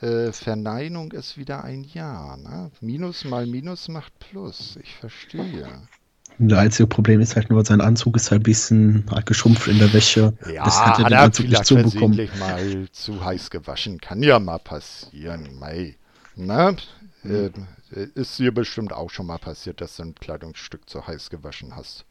[0.00, 2.36] äh, Verneinung ist wieder ein Ja.
[2.36, 2.70] Ne?
[2.80, 4.78] Minus mal Minus macht Plus.
[4.82, 5.68] Ich verstehe.
[6.38, 9.92] Das einzige Problem ist halt nur, sein Anzug ist halt ein bisschen geschrumpft in der
[9.92, 10.34] Wäsche.
[10.52, 12.28] Ja, das hat er den Anzug nicht zubekommen.
[12.38, 14.00] mal zu heiß gewaschen.
[14.00, 15.58] Kann ja mal passieren.
[15.58, 15.96] Mei.
[16.34, 16.76] Na, ne?
[17.24, 17.50] Äh,
[18.14, 22.04] ist dir bestimmt auch schon mal passiert, dass du ein Kleidungsstück zu heiß gewaschen hast.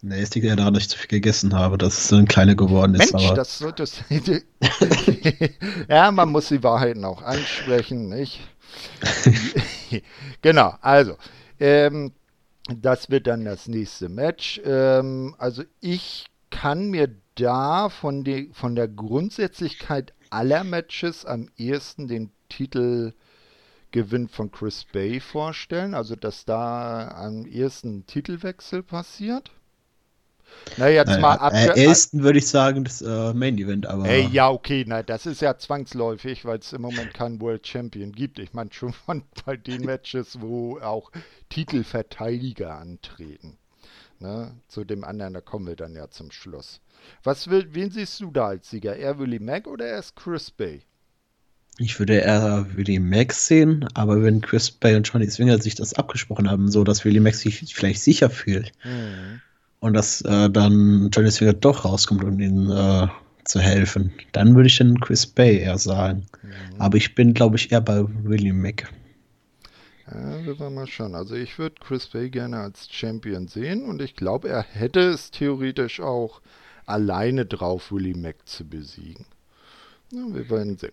[0.00, 2.26] Nee, es liegt ja daran, dass ich zu viel gegessen habe, dass es so ein
[2.26, 3.12] kleiner geworden ist.
[3.12, 3.34] Mensch, aber...
[3.34, 3.84] das sollte
[5.88, 8.40] Ja, man muss die Wahrheiten auch ansprechen, nicht?
[10.42, 11.16] genau, also,
[11.58, 12.12] ähm,
[12.76, 14.60] das wird dann das nächste Match.
[14.64, 22.08] Ähm, also ich kann mir da von, die, von der Grundsätzlichkeit aller Matches am ehesten
[22.08, 23.12] den Titel
[23.90, 29.50] Gewinn von Chris Bay vorstellen, also dass da am ersten Titelwechsel passiert.
[30.76, 31.52] Na, jetzt naja, mal ab.
[31.54, 34.06] Äh, ersten würde ich sagen, das äh, Main Event, aber.
[34.06, 38.12] Ey, ja, okay, na, das ist ja zwangsläufig, weil es im Moment keinen World Champion
[38.12, 38.38] gibt.
[38.38, 41.10] Ich meine schon von bei den Matches, wo auch
[41.48, 43.58] Titelverteidiger antreten.
[44.20, 44.52] Ne?
[44.68, 46.80] Zu dem anderen, da kommen wir dann ja zum Schluss.
[47.22, 48.96] Was will, wen siehst du da als Sieger?
[48.96, 50.82] Er Willie Mack oder erst Chris Bay?
[51.78, 55.94] Ich würde eher Willie Max sehen, aber wenn Chris Bay und Johnny Swinger sich das
[55.94, 59.40] abgesprochen haben, so dass Willie Max sich vielleicht sicher fühlt mhm.
[59.80, 63.06] Und dass äh, dann Johnny Swinger doch rauskommt, um ihnen äh,
[63.44, 66.26] zu helfen, dann würde ich dann Chris Bay eher sagen.
[66.42, 66.80] Mhm.
[66.80, 68.92] Aber ich bin, glaube ich, eher bei Willie Mack.
[70.10, 71.14] Ja, wir wir mal schauen.
[71.14, 75.30] Also ich würde Chris Bay gerne als Champion sehen und ich glaube, er hätte es
[75.30, 76.40] theoretisch auch
[76.86, 79.26] alleine drauf, Willie Mack zu besiegen.
[80.10, 80.92] Ja, wir werden sehen.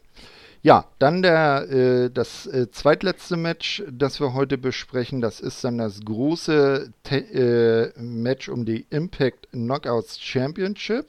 [0.66, 5.78] Ja, dann der, äh, das äh, zweitletzte Match, das wir heute besprechen, das ist dann
[5.78, 11.06] das große Te äh, Match um die Impact Knockouts Championship.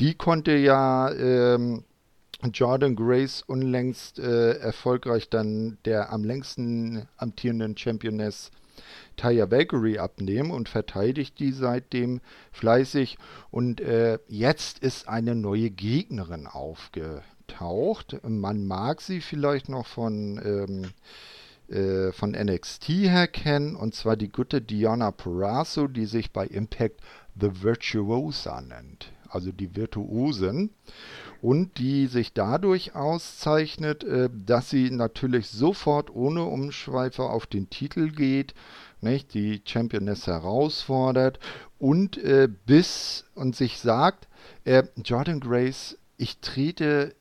[0.00, 1.84] Die konnte ja ähm,
[2.52, 8.50] Jordan Grace unlängst äh, erfolgreich dann der am längsten amtierenden Championess
[9.16, 12.20] Taya Valkyrie abnehmen und verteidigt die seitdem
[12.52, 13.16] fleißig.
[13.50, 18.18] Und äh, jetzt ist eine neue Gegnerin aufge taucht.
[18.26, 24.30] Man mag sie vielleicht noch von, ähm, äh, von NXT her kennen, und zwar die
[24.30, 27.00] gute Diana Perazzo, die sich bei Impact
[27.40, 30.70] The Virtuosa nennt, also die Virtuosen.
[31.42, 38.10] Und die sich dadurch auszeichnet, äh, dass sie natürlich sofort ohne Umschweife auf den Titel
[38.10, 38.54] geht,
[39.02, 39.34] nicht?
[39.34, 41.38] die Championess herausfordert
[41.78, 44.28] und äh, bis und sich sagt,
[44.64, 47.14] äh, Jordan Grace, ich trete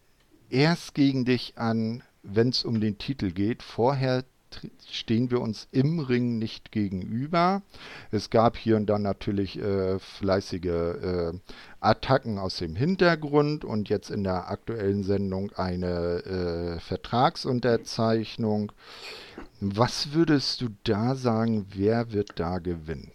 [0.50, 3.64] erst gegen dich an, wenn es um den Titel geht.
[3.64, 4.24] Vorher
[4.90, 7.62] stehen wir uns im Ring nicht gegenüber.
[8.12, 11.34] Es gab hier und da natürlich äh, fleißige äh,
[11.80, 18.72] Attacken aus dem Hintergrund und jetzt in der aktuellen Sendung eine äh, Vertragsunterzeichnung.
[19.60, 23.12] Was würdest du da sagen, wer wird da gewinnen?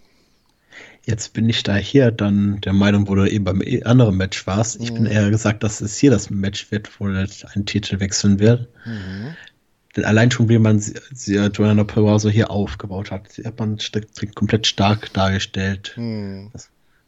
[1.08, 4.78] Jetzt bin ich da hier dann der Meinung, wo du eben beim anderen Match warst.
[4.78, 4.96] Ich mhm.
[4.96, 8.68] bin eher gesagt, dass es hier das Match wird, wo er einen Titel wechseln wird.
[8.84, 9.34] Mhm.
[9.96, 13.78] Denn allein schon, wie man sie, sie Joanna Perazzo hier aufgebaut hat, sie hat man
[14.34, 15.94] komplett stark dargestellt.
[15.96, 16.50] Mhm.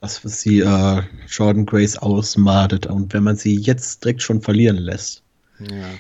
[0.01, 2.87] Was, was sie äh, Jordan Grace ausmadet.
[2.87, 5.23] Und wenn man sie jetzt direkt schon verlieren lässt,
[5.59, 5.91] ja.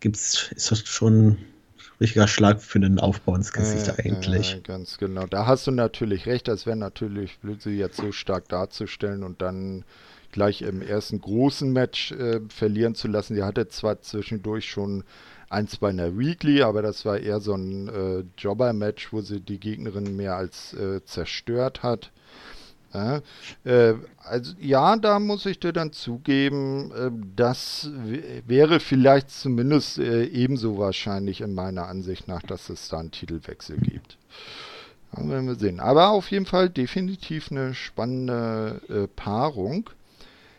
[0.00, 1.38] gibt's, ist das schon
[2.00, 4.54] richtiger Schlag für den Aufbau ins Gesicht äh, eigentlich.
[4.54, 5.26] Äh, ganz genau.
[5.26, 6.48] Da hast du natürlich recht.
[6.48, 9.84] Das wäre natürlich blöd, sie jetzt so stark darzustellen und dann
[10.32, 13.34] gleich im ersten großen Match äh, verlieren zu lassen.
[13.34, 15.04] Sie hatte zwar zwischendurch schon
[15.48, 19.60] eins bei einer Weekly, aber das war eher so ein äh, Jobber-Match, wo sie die
[19.60, 22.10] Gegnerin mehr als äh, zerstört hat.
[22.96, 23.20] Ja,
[23.64, 23.94] äh,
[24.24, 27.90] also ja, da muss ich dir dann zugeben, äh, das
[28.46, 33.76] wäre vielleicht zumindest äh, ebenso wahrscheinlich in meiner Ansicht nach, dass es da einen Titelwechsel
[33.76, 34.16] gibt.
[35.12, 35.78] Dann werden wir sehen.
[35.78, 39.90] Aber auf jeden Fall definitiv eine spannende äh, Paarung.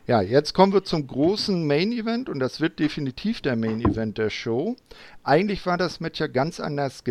[0.05, 4.17] Ja, jetzt kommen wir zum großen Main Event und das wird definitiv der Main Event
[4.19, 4.75] der Show.
[5.23, 7.03] Eigentlich war das Match ja ganz anders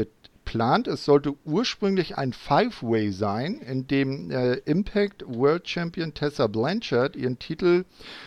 [0.46, 0.86] geplant.
[0.86, 7.38] Es sollte ursprünglich ein Five-Way sein, in dem äh, Impact World Champion Tessa Blanchard ihren
[7.38, 7.84] Titel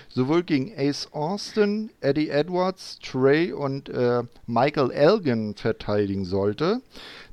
[0.09, 6.82] sowohl gegen Ace Austin, Eddie Edwards, Trey und äh, Michael Elgin verteidigen sollte.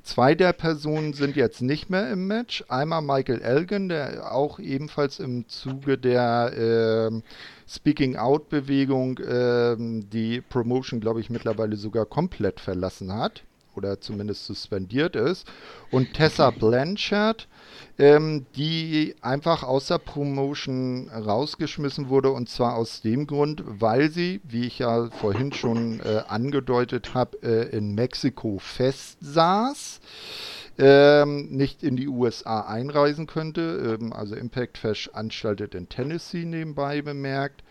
[0.03, 2.64] Zwei der Personen sind jetzt nicht mehr im Match.
[2.68, 7.20] Einmal Michael Elgin, der auch ebenfalls im Zuge der äh,
[7.68, 13.43] Speaking Out-Bewegung äh, die Promotion, glaube ich, mittlerweile sogar komplett verlassen hat
[13.77, 15.47] oder zumindest suspendiert ist.
[15.91, 17.49] Und Tessa Blanchard,
[17.99, 24.41] ähm, die einfach aus der Promotion rausgeschmissen wurde und zwar aus dem Grund, weil sie,
[24.45, 30.01] wie ich ja vorhin schon äh, angedeutet habe, äh, in Mexiko festsaß.
[30.79, 33.99] Ähm, nicht in die USA einreisen könnte.
[33.99, 37.62] Ähm, also Impact veranstaltet in Tennessee nebenbei bemerkt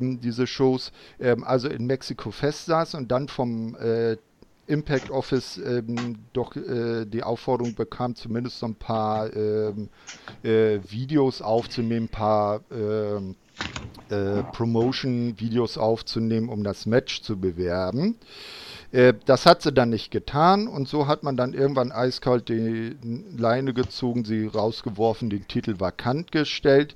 [0.00, 0.92] ähm, diese Shows.
[1.18, 4.16] Ähm, also in Mexiko festsaß und dann vom äh,
[4.66, 9.88] Impact Office ähm, doch äh, die Aufforderung bekam, zumindest so ein paar ähm,
[10.42, 13.36] äh, Videos aufzunehmen, ein paar ähm,
[14.10, 18.16] äh, Promotion-Videos aufzunehmen, um das Match zu bewerben.
[18.92, 22.96] Äh, das hat sie dann nicht getan und so hat man dann irgendwann eiskalt die
[23.36, 26.94] Leine gezogen, sie rausgeworfen, den Titel vakant gestellt.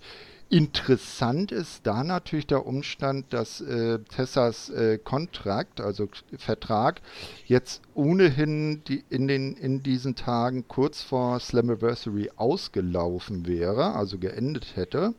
[0.51, 7.03] Interessant ist da natürlich der Umstand, dass äh, Tessas äh, Kontrakt, also Vertrag,
[7.45, 14.75] jetzt ohnehin die in, den, in diesen Tagen kurz vor Slammiversary ausgelaufen wäre, also geendet
[14.75, 15.13] hätte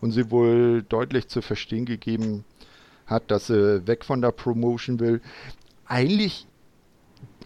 [0.00, 2.44] und sie wohl deutlich zu verstehen gegeben
[3.06, 5.20] hat, dass sie weg von der Promotion will.
[5.86, 6.46] Eigentlich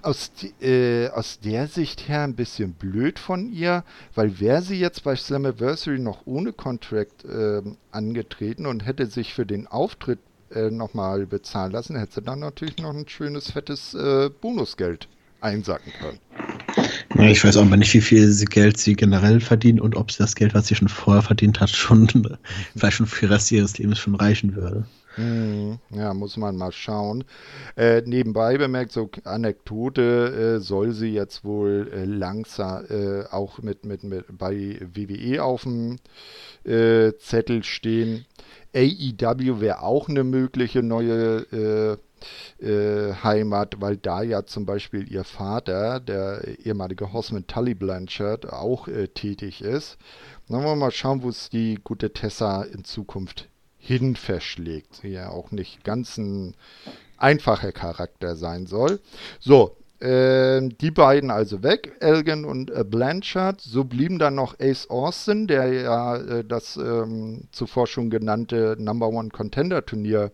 [0.04, 0.30] aus,
[0.60, 3.84] äh, aus der Sicht her ein bisschen blöd von ihr,
[4.14, 9.46] weil wäre sie jetzt bei Slammiversary noch ohne Contract äh, angetreten und hätte sich für
[9.46, 10.18] den Auftritt
[10.52, 15.08] äh, nochmal bezahlen lassen, hätte sie dann natürlich noch ein schönes, fettes äh, Bonusgeld
[15.40, 16.18] einsacken können.
[17.28, 20.34] Ich weiß auch mal nicht, wie viel Geld sie generell verdient und ob sie das
[20.34, 22.08] Geld, was sie schon vorher verdient hat, schon
[22.76, 24.84] vielleicht schon für den Rest ihres Lebens schon reichen würde.
[25.16, 27.24] Hm, ja, muss man mal schauen.
[27.76, 33.84] Äh, nebenbei bemerkt, so Anekdote, äh, soll sie jetzt wohl äh, langsam äh, auch mit,
[33.84, 35.96] mit, mit bei WWE auf dem
[36.64, 38.24] äh, Zettel stehen.
[38.74, 41.98] AEW wäre auch eine mögliche neue
[42.58, 48.88] äh, Heimat, weil da ja zum Beispiel ihr Vater, der ehemalige Horseman Tully Blanchard, auch
[49.14, 49.98] tätig ist.
[50.48, 53.48] Dann wollen wir mal schauen, wo es die gute Tessa in Zukunft
[53.78, 54.96] hin verschlägt.
[54.96, 56.54] Sie ja auch nicht ganz ein
[57.16, 59.00] einfacher Charakter sein soll.
[59.38, 63.60] So, äh, die beiden also weg, Elgin und äh, Blanchard.
[63.60, 69.08] So blieben dann noch Ace Austin, der ja äh, das ähm, zuvor schon genannte Number
[69.08, 70.32] One Contender Turnier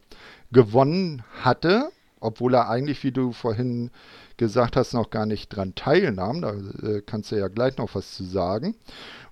[0.52, 1.90] gewonnen hatte,
[2.20, 3.90] obwohl er eigentlich, wie du vorhin
[4.36, 6.42] gesagt hast, noch gar nicht dran teilnahm.
[6.42, 6.52] Da
[6.86, 8.76] äh, kannst du ja gleich noch was zu sagen.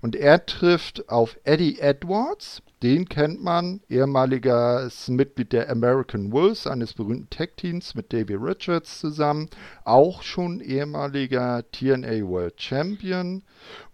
[0.01, 2.61] Und er trifft auf Eddie Edwards.
[2.83, 9.49] Den kennt man, ehemaliges Mitglied der American Wolves, eines berühmten Tech-Teams mit Davey Richards zusammen.
[9.85, 13.43] Auch schon ehemaliger TNA World Champion.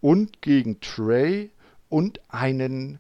[0.02, 1.52] Und gegen Trey
[1.90, 3.00] und einen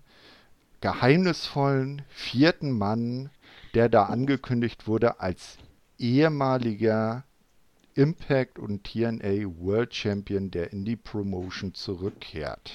[0.81, 3.29] geheimnisvollen vierten Mann,
[3.73, 5.57] der da angekündigt wurde als
[5.97, 7.23] ehemaliger
[7.95, 12.71] Impact und TNA World Champion, der in die Promotion zurückkehrt.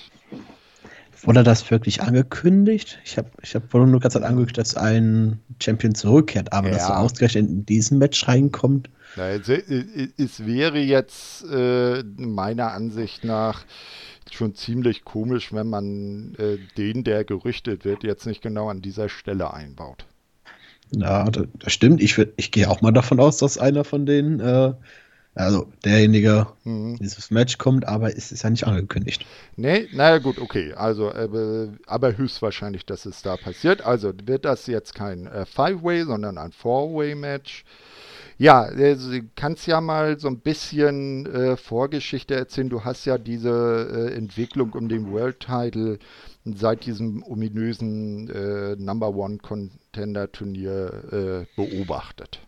[1.22, 2.98] Wurde das wirklich angekündigt?
[3.04, 6.74] Ich habe ich hab nur ganz angekündigt, dass ein Champion zurückkehrt, aber ja.
[6.74, 8.90] dass er ausgerechnet in diesem Match reinkommt.
[9.16, 13.64] Es, es, wäre jetzt äh, meiner Ansicht nach
[14.30, 19.08] schon ziemlich komisch, wenn man äh, den, der gerüchtet wird, jetzt nicht genau an dieser
[19.08, 20.04] Stelle einbaut.
[20.90, 22.02] Ja, das, stimmt.
[22.02, 24.74] Ich, ich gehe auch mal davon aus, dass einer von denen äh,
[25.36, 26.96] also derjenige mhm.
[26.96, 29.26] dieses Match kommt, aber es ist ja nicht angekündigt.
[29.54, 30.72] Nee, naja gut, okay.
[30.72, 33.82] Also, äh, aber höchstwahrscheinlich, dass es da passiert.
[33.82, 37.64] Also wird das jetzt kein äh, Five-Way, sondern ein Four-Way-Match.
[38.38, 42.70] Ja, also, du kannst ja mal so ein bisschen äh, Vorgeschichte erzählen.
[42.70, 45.98] Du hast ja diese äh, Entwicklung um den World Title
[46.44, 52.40] seit diesem ominösen äh, Number One Contender Turnier äh, beobachtet.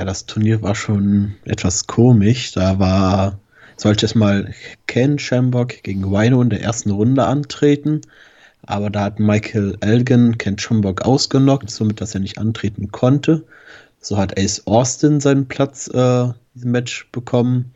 [0.00, 2.52] Ja, das Turnier war schon etwas komisch.
[2.52, 3.38] Da war,
[3.76, 4.54] sollte es mal
[4.86, 8.00] Ken Shamrock gegen Wino in der ersten Runde antreten.
[8.62, 13.44] aber da hat Michael Elgin Ken Schomburg ausgenockt, somit dass er nicht antreten konnte.
[14.00, 17.74] So hat Ace Austin seinen Platz äh, im Match bekommen,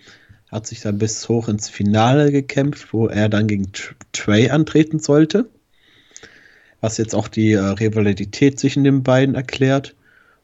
[0.50, 3.70] hat sich dann bis hoch ins Finale gekämpft, wo er dann gegen
[4.12, 5.50] Trey antreten sollte.
[6.80, 9.94] Was jetzt auch die äh, Rivalität zwischen den beiden erklärt.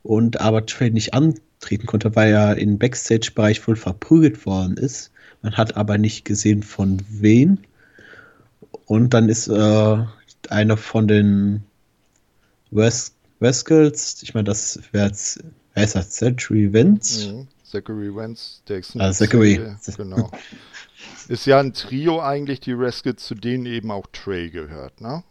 [0.02, 1.14] Und aber Trey nicht
[1.60, 5.10] antreten konnte, weil er im Backstage-Bereich wohl verprügelt worden ist.
[5.42, 7.58] Man hat aber nicht gesehen, von wem.
[8.86, 10.04] Und dann ist äh,
[10.48, 11.62] einer von den
[12.70, 15.42] West Weskels, ich meine, das wäre jetzt,
[15.72, 16.10] wer ist das?
[16.10, 17.26] Zachary Wentz?
[17.26, 17.48] Mhm.
[17.64, 19.58] Zachary Wentz, der ist ah, Zachary.
[19.96, 20.30] Genau.
[21.28, 25.24] ist ja ein Trio eigentlich, die Weskels, zu denen eben auch Trey gehört, ne?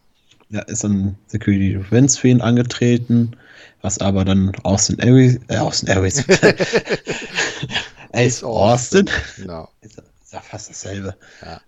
[0.50, 3.36] Ja, ist ein Security Wentz für ihn angetreten,
[3.82, 6.24] was aber dann Austin Aries, äh, Austin Aries,
[8.12, 9.68] Ace Austin, genau.
[9.80, 11.14] ist, ist ja fast dasselbe,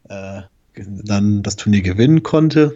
[0.09, 0.41] ja.
[0.41, 0.43] äh,
[0.75, 2.75] dann das Turnier gewinnen konnte.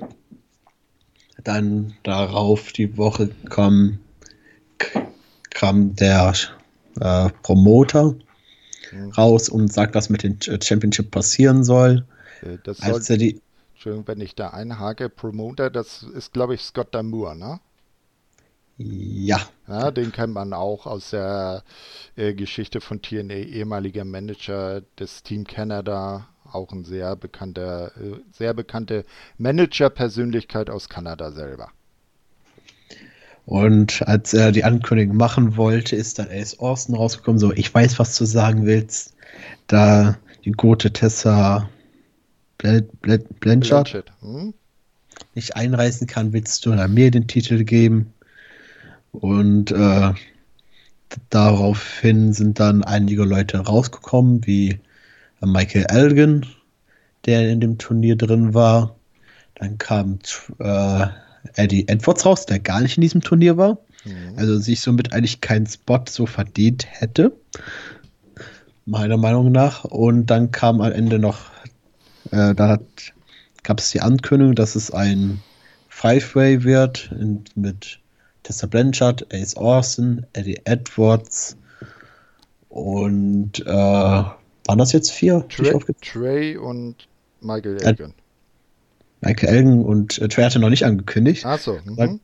[1.42, 3.98] Dann darauf die Woche kam,
[5.50, 6.34] kam der
[7.00, 8.14] äh, Promoter
[8.92, 9.10] mhm.
[9.10, 12.04] raus und sagt, was mit dem Championship passieren soll.
[12.42, 13.40] Äh, das als er die
[13.76, 17.60] Entschuldigung, wenn ich da einhake, Promoter, das ist, glaube ich, Scott Damour, ne?
[18.78, 19.38] Ja.
[19.68, 19.90] ja.
[19.90, 21.62] Den kennt man auch aus der
[22.16, 28.54] äh, Geschichte von TNA, ehemaliger Manager des Team Canada, auch ein sehr bekannter, äh, sehr
[28.54, 29.04] bekannte
[29.36, 31.68] Manager-Persönlichkeit aus Kanada selber.
[33.44, 37.98] Und als er die Ankündigung machen wollte, ist dann Ace Austin rausgekommen, so, ich weiß,
[37.98, 39.14] was du sagen willst.
[39.66, 40.16] Da
[40.46, 41.68] die gute Tessa
[42.58, 44.54] Blanchard, Blanchard hm?
[45.34, 48.12] nicht einreißen kann, willst du mir den Titel geben.
[49.12, 50.12] Und äh,
[51.30, 54.78] daraufhin sind dann einige Leute rausgekommen, wie
[55.40, 56.46] Michael Elgin,
[57.24, 58.96] der in dem Turnier drin war.
[59.54, 60.18] Dann kam
[60.58, 61.06] äh,
[61.54, 63.78] Eddie Edwards raus, der gar nicht in diesem Turnier war.
[64.04, 64.34] Mhm.
[64.36, 67.32] Also sich somit eigentlich keinen Spot so verdient hätte.
[68.84, 69.84] Meiner Meinung nach.
[69.84, 71.50] Und dann kam am Ende noch,
[72.30, 72.78] äh, da
[73.62, 75.40] gab es die Ankündigung, dass es ein
[75.88, 77.98] Five-Way wird in, mit
[78.42, 81.56] Tessa Blanchard, Ace Austin, Eddie Edwards
[82.68, 85.46] und äh, waren das jetzt vier?
[85.48, 87.08] Trey, Trey und
[87.40, 88.12] Michael Elgin.
[89.20, 91.44] Michael Elgin und äh, Trey hatte noch nicht angekündigt.
[91.44, 91.78] Achso.
[91.84, 92.20] Mhm.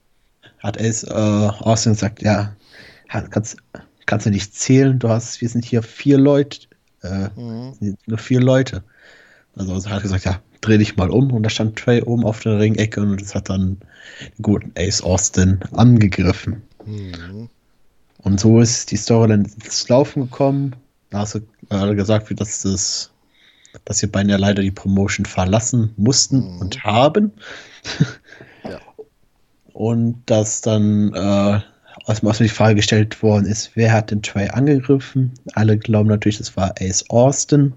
[0.58, 2.54] Hat Ace äh, Austin gesagt, ja,
[3.08, 3.56] kannst,
[4.06, 6.68] kannst du nicht zählen, du hast, wir sind hier vier Leute,
[7.02, 7.96] äh, mhm.
[8.06, 8.84] nur vier Leute.
[9.56, 12.40] Also er hat gesagt, ja, dreh dich mal um und da stand Trey oben auf
[12.40, 13.78] der Ringecke und das hat dann
[14.20, 16.62] den guten Ace Austin angegriffen.
[16.86, 17.48] Mhm.
[18.18, 20.76] Und so ist die Story dann ins Laufen gekommen.
[21.10, 21.40] Da hast du
[21.70, 23.12] äh, gesagt, wie das ist,
[23.84, 26.58] dass die beiden ja leider die Promotion verlassen mussten mhm.
[26.60, 27.32] und haben.
[28.64, 28.78] ja.
[29.72, 31.60] Und dass dann äh,
[32.06, 35.32] erstmal die Frage gestellt worden ist, wer hat den Trey angegriffen?
[35.54, 37.74] Alle glauben natürlich, es war Ace Austin.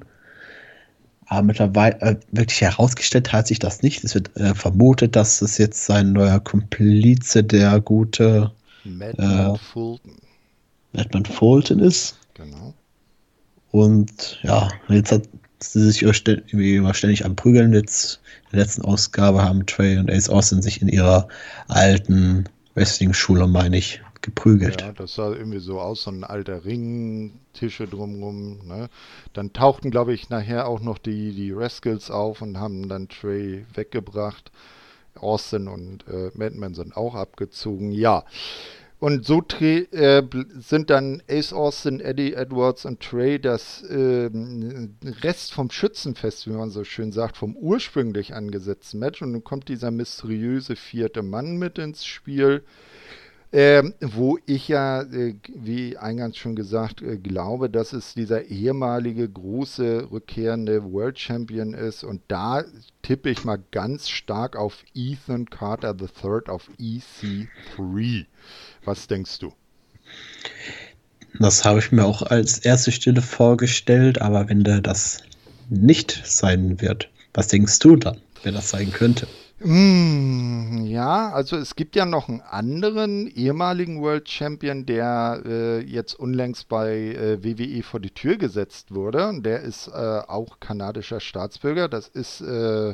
[1.35, 4.05] Aber mittlerweile äh, wirklich herausgestellt hat sich das nicht.
[4.05, 8.51] Es wird äh, vermutet, dass es jetzt sein neuer Komplize, der gute
[8.85, 10.13] Madman äh, Fulton.
[10.93, 12.17] Madman Fulton ist.
[12.35, 12.73] Genau.
[13.71, 15.23] Und ja, jetzt hat
[15.59, 17.73] sie sich irgendwie immer ständig am Prügeln.
[17.73, 21.27] Jetzt in der letzten Ausgabe haben Trey und Ace Austin sich in ihrer
[21.67, 24.81] alten Wrestling-Schule, meine ich, geprügelt.
[24.81, 28.59] Ja, das sah irgendwie so aus, so ein alter Ring, Tische drumrum.
[28.65, 28.89] Ne?
[29.33, 33.65] Dann tauchten, glaube ich, nachher auch noch die, die Rascals auf und haben dann Trey
[33.73, 34.51] weggebracht.
[35.15, 37.93] Austin und äh, Madman sind auch abgezogen.
[37.93, 38.25] Ja,
[38.99, 40.23] und so äh,
[40.57, 44.29] sind dann Ace Austin, Eddie Edwards und Trey das äh,
[45.21, 49.21] Rest vom Schützenfest, wie man so schön sagt, vom ursprünglich angesetzten Match.
[49.21, 52.63] Und dann kommt dieser mysteriöse vierte Mann mit ins Spiel.
[53.51, 59.29] Ähm, wo ich ja, äh, wie eingangs schon gesagt, äh, glaube, dass es dieser ehemalige
[59.29, 62.03] große rückkehrende World Champion ist.
[62.03, 62.63] Und da
[63.01, 68.25] tippe ich mal ganz stark auf Ethan Carter III auf EC3.
[68.83, 69.53] Was denkst du?
[71.39, 75.21] Das habe ich mir auch als erste Stelle vorgestellt, aber wenn der das
[75.69, 79.27] nicht sein wird, was denkst du dann, wer das sein könnte?
[79.67, 86.13] Mm, ja, also es gibt ja noch einen anderen ehemaligen World Champion, der äh, jetzt
[86.13, 89.27] unlängst bei äh, WWE vor die Tür gesetzt wurde.
[89.27, 91.89] Und der ist äh, auch kanadischer Staatsbürger.
[91.89, 92.93] Das ist, äh,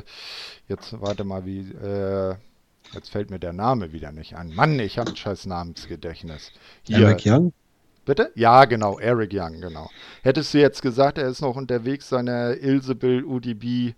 [0.66, 2.36] jetzt warte mal, wie, äh,
[2.94, 4.54] jetzt fällt mir der Name wieder nicht ein.
[4.54, 6.52] Mann, ich habe ein scheiß Namensgedächtnis.
[6.84, 7.52] Hier, Eric Young?
[8.04, 8.32] Bitte?
[8.34, 9.88] Ja, genau, Eric Young, genau.
[10.22, 13.94] Hättest du jetzt gesagt, er ist noch unterwegs, seiner Ilsebill UDB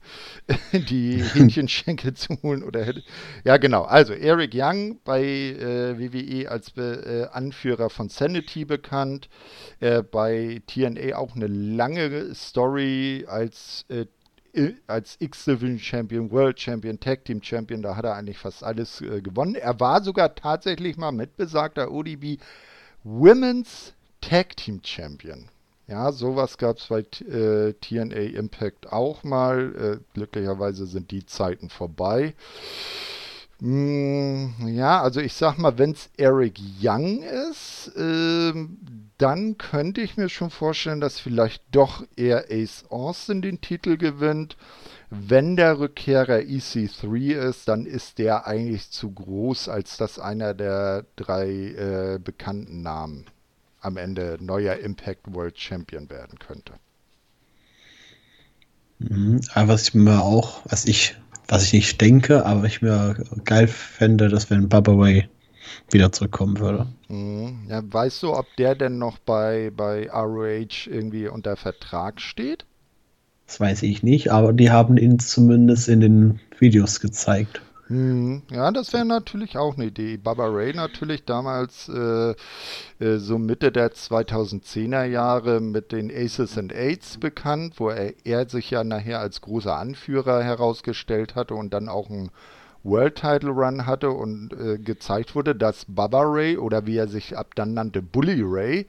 [0.73, 3.03] die Hähnchenschenkel zu holen oder hätte.
[3.45, 3.83] Ja, genau.
[3.85, 9.31] Also Eric Young bei äh, WWE als Be äh, Anführer von Sanity bekannt.
[9.81, 14.05] Äh, bei TNA auch eine lange Story als äh,
[14.87, 19.21] als X-Division Champion, World Champion, Tag Team Champion, da hat er eigentlich fast alles äh,
[19.21, 19.57] gewonnen.
[19.57, 22.39] Er war sogar tatsächlich mal mit besagter ODB
[23.03, 23.94] Women's
[24.29, 25.51] Tag Team Champion.
[25.87, 29.75] Ja, sowas gab es bei äh, TNA Impact auch mal.
[30.01, 32.33] Äh, glücklicherweise sind die Zeiten vorbei.
[33.61, 38.55] Mm, ja, also ich sag mal, wenn es Eric Young ist, äh,
[39.19, 44.57] dann könnte ich mir schon vorstellen, dass vielleicht doch eher Ace Austin den Titel gewinnt.
[45.11, 51.05] Wenn der Rückkehrer EC3 ist, dann ist der eigentlich zu groß, als dass einer der
[51.15, 53.27] drei äh, bekannten Namen
[53.85, 56.75] am Ende neuer Impact World Champion werden könnte.
[58.99, 61.17] Mhm, aber was ich mir auch, was ich,
[61.49, 65.29] was ich nicht denke, aber ich mir geil fände, dass wenn Bubba Ray
[65.91, 66.87] wieder zurückkommen würde.
[67.09, 67.67] Mhm.
[67.69, 72.65] Ja, weißt du, ob der denn noch bei, bei ROH irgendwie unter Vertrag steht?
[73.47, 77.61] Das weiß ich nicht, aber die haben ihn zumindest in den Videos gezeigt.
[77.89, 80.17] Hm, ja, das wäre natürlich auch eine Idee.
[80.17, 82.31] Baba Ray natürlich damals äh,
[82.99, 88.49] äh, so Mitte der 2010er Jahre mit den Aces and Aids bekannt, wo er, er
[88.49, 92.31] sich ja nachher als großer Anführer herausgestellt hatte und dann auch ein
[92.85, 97.37] World Title Run hatte und äh, gezeigt wurde, dass Baba Ray oder wie er sich
[97.37, 98.87] ab dann nannte, Bully Ray,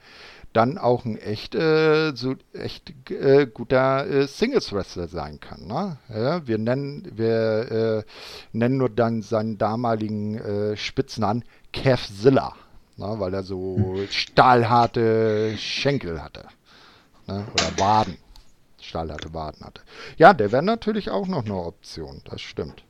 [0.56, 5.68] dann auch ein echt, äh, so echt äh, guter äh, Singles-Wrestler sein kann.
[5.68, 5.97] Ne?
[6.10, 8.03] Ja, wir nennen, wir äh,
[8.53, 11.43] nennen nur dann seinen damaligen äh, Spitznamen
[11.74, 12.53] Kevzilla,
[12.95, 13.16] ne?
[13.18, 16.45] weil er so stahlharte Schenkel hatte.
[17.28, 17.45] Ne?
[17.53, 18.18] Oder Waden.
[18.80, 19.82] Stahlharte Waden hatte.
[20.18, 22.84] Ja, der wäre natürlich auch noch eine Option, das stimmt.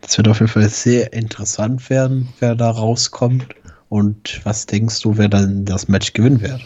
[0.00, 3.48] Das wird auf jeden Fall sehr interessant werden, wer da rauskommt.
[3.88, 6.60] Und was denkst du, wer dann das Match gewinnen wird?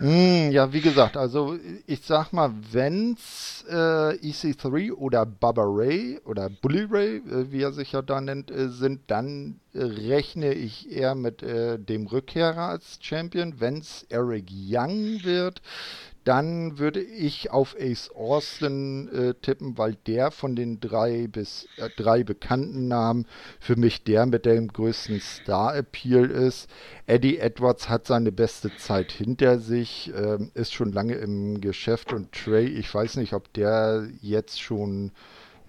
[0.00, 6.48] Mm, ja, wie gesagt, also ich sag mal, wenn's äh, EC3 oder Baba Ray oder
[6.48, 11.14] Bully Ray, äh, wie er sich ja da nennt, äh, sind, dann rechne ich eher
[11.14, 13.60] mit äh, dem Rückkehrer als Champion.
[13.60, 15.60] Wenn's Eric Young wird,
[16.24, 21.88] dann würde ich auf Ace Austin äh, tippen, weil der von den drei bis äh,
[21.96, 23.26] drei bekannten Namen
[23.58, 26.68] für mich der mit dem größten Star-Appeal ist.
[27.06, 32.32] Eddie Edwards hat seine beste Zeit hinter sich, äh, ist schon lange im Geschäft und
[32.32, 35.12] Trey, ich weiß nicht, ob der jetzt schon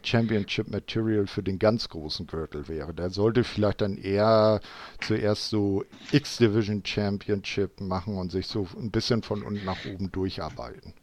[0.03, 2.93] Championship Material für den ganz großen Gürtel wäre.
[2.93, 4.61] Der sollte vielleicht dann eher
[4.99, 10.93] zuerst so X-Division Championship machen und sich so ein bisschen von unten nach oben durcharbeiten.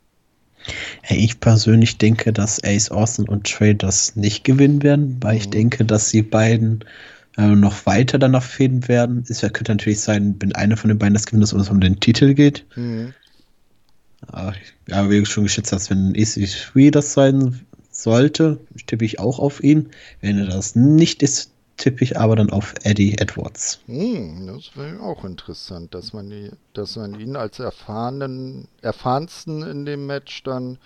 [1.08, 5.40] Ich persönlich denke, dass Ace Austin und Trey das nicht gewinnen werden, weil mhm.
[5.40, 6.84] ich denke, dass die beiden
[7.36, 9.24] äh, noch weiter danach fäden werden.
[9.28, 12.00] Es könnte natürlich sein, wenn einer von den beiden das gewinnt, dass es um den
[12.00, 12.64] Titel geht.
[12.76, 13.14] Mhm.
[14.26, 14.54] Aber
[15.10, 17.60] wie du schon geschätzt hast, wenn EC3 das sein
[17.98, 19.90] sollte, tippe ich auch auf ihn.
[20.20, 23.80] Wenn er das nicht ist, tippe ich aber dann auf Eddie Edwards.
[23.86, 29.84] Hm, das wäre auch interessant, dass man, die, dass man ihn als erfahrenen, erfahrensten in
[29.84, 30.78] dem Match dann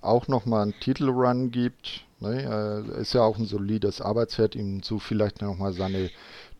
[0.00, 2.04] auch nochmal einen Titelrun gibt.
[2.20, 2.84] Ne?
[3.00, 6.10] Ist ja auch ein solides Arbeitsfeld, ihm so vielleicht nochmal seine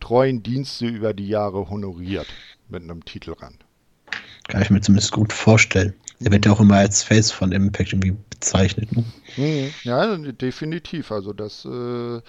[0.01, 2.27] treuen Dienste über die Jahre honoriert
[2.69, 3.59] mit einem Titelrun.
[4.49, 5.95] Kann ich mir zumindest gut vorstellen.
[6.25, 8.91] Er wird ja auch immer als Face von Impact irgendwie bezeichnet.
[8.97, 9.05] Ne?
[9.37, 9.70] Mhm.
[9.83, 11.12] Ja, definitiv.
[11.12, 12.20] Also das äh,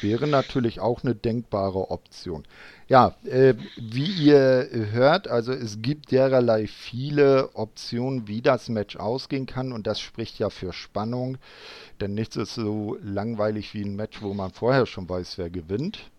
[0.00, 2.42] wäre natürlich auch eine denkbare Option.
[2.88, 9.46] Ja, äh, wie ihr hört, also es gibt dererlei viele Optionen, wie das Match ausgehen
[9.46, 11.38] kann und das spricht ja für Spannung,
[12.00, 16.10] denn nichts ist so langweilig wie ein Match, wo man vorher schon weiß, wer gewinnt.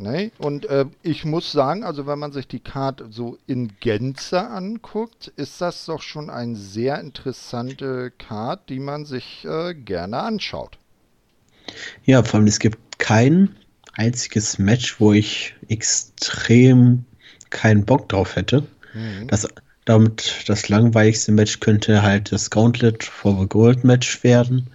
[0.00, 0.30] Ne?
[0.38, 5.32] Und äh, ich muss sagen, also wenn man sich die Karte so in Gänze anguckt,
[5.34, 10.78] ist das doch schon eine sehr interessante Karte, die man sich äh, gerne anschaut.
[12.04, 13.56] Ja, vor allem es gibt kein
[13.94, 17.04] einziges Match, wo ich extrem
[17.50, 18.68] keinen Bock drauf hätte.
[18.94, 19.26] Mhm.
[19.26, 19.48] Das,
[19.84, 24.70] damit das langweiligste Match könnte halt das Gauntlet for the Gold Match werden.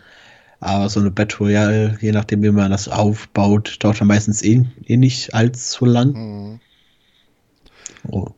[0.64, 4.64] Aber so eine Battle Royale, je nachdem, wie man das aufbaut, dauert dann meistens eh,
[4.86, 6.14] eh nicht allzu lang.
[6.14, 6.60] Mhm.
[8.10, 8.30] Oh.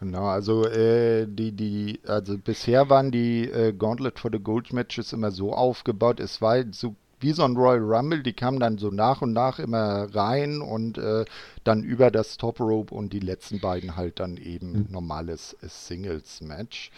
[0.00, 5.12] Genau, also äh, die, die, also bisher waren die äh, Gauntlet for the Gold Matches
[5.12, 8.90] immer so aufgebaut, es war so wie so ein Royal Rumble, die kamen dann so
[8.90, 11.24] nach und nach immer rein und äh,
[11.64, 14.86] dann über das Top Rope und die letzten beiden halt dann eben mhm.
[14.90, 16.90] normales Singles-Match.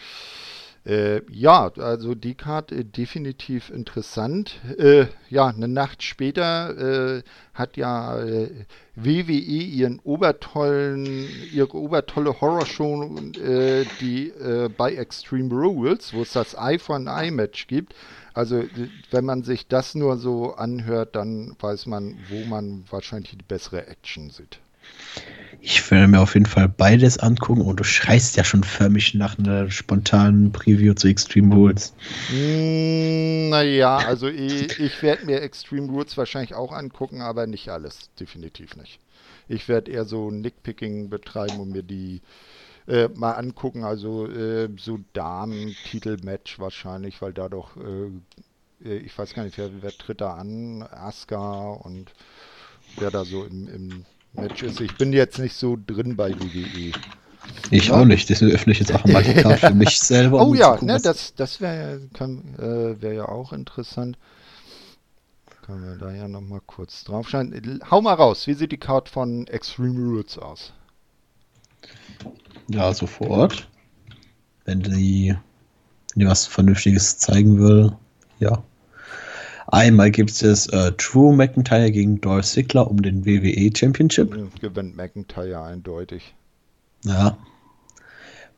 [0.85, 4.59] Äh, ja, also die Karte äh, definitiv interessant.
[4.77, 7.23] Äh, ja, eine Nacht später äh,
[7.55, 8.51] hat ja äh,
[8.95, 14.31] WWE ihren obertollen, ihre obertolle Horrorshow, äh, die
[14.77, 17.95] bei Extreme Rules, wo es das Eye for an Eye Match gibt.
[18.33, 18.63] Also
[19.11, 23.87] wenn man sich das nur so anhört, dann weiß man, wo man wahrscheinlich die bessere
[23.87, 24.59] Action sieht.
[25.67, 29.39] Ich werde mir auf jeden Fall beides angucken und du schreist ja schon förmlich nach
[29.39, 31.93] einer spontanen Preview zu Extreme Rules.
[32.29, 38.11] Mm, naja, also ich, ich werde mir Extreme Rules wahrscheinlich auch angucken, aber nicht alles.
[38.19, 38.99] Definitiv nicht.
[39.47, 42.21] Ich werde eher so Nickpicking betreiben und mir die
[42.87, 43.83] äh, mal angucken.
[43.83, 49.69] Also äh, so Damen-Titel-Match wahrscheinlich, weil da doch, äh, äh, ich weiß gar nicht, wer,
[49.81, 50.83] wer tritt da an?
[50.83, 52.11] Asuka und
[52.99, 54.05] wer da so im, im
[54.35, 54.79] Matches.
[54.79, 56.91] Ich bin jetzt nicht so drin bei WWE.
[57.71, 57.93] Ich ja.
[57.93, 60.41] auch nicht, deswegen öffne ich jetzt auch mal die Karte für mich selber.
[60.41, 64.17] Oh um ja, gucken, ne, das, das wäre äh, wär ja auch interessant.
[65.65, 67.81] Können wir da ja nochmal kurz drauf schauen.
[67.89, 70.73] Hau mal raus, wie sieht die Karte von Extreme Rules aus?
[72.67, 73.67] Ja, sofort.
[74.65, 75.35] Wenn die,
[76.13, 77.95] wenn die was Vernünftiges zeigen will,
[78.39, 78.63] ja.
[79.67, 84.37] Einmal gibt es äh, Drew McIntyre gegen Dolph Ziggler um den WWE Championship.
[84.61, 86.35] Gewinnt McIntyre eindeutig.
[87.03, 87.37] Ja.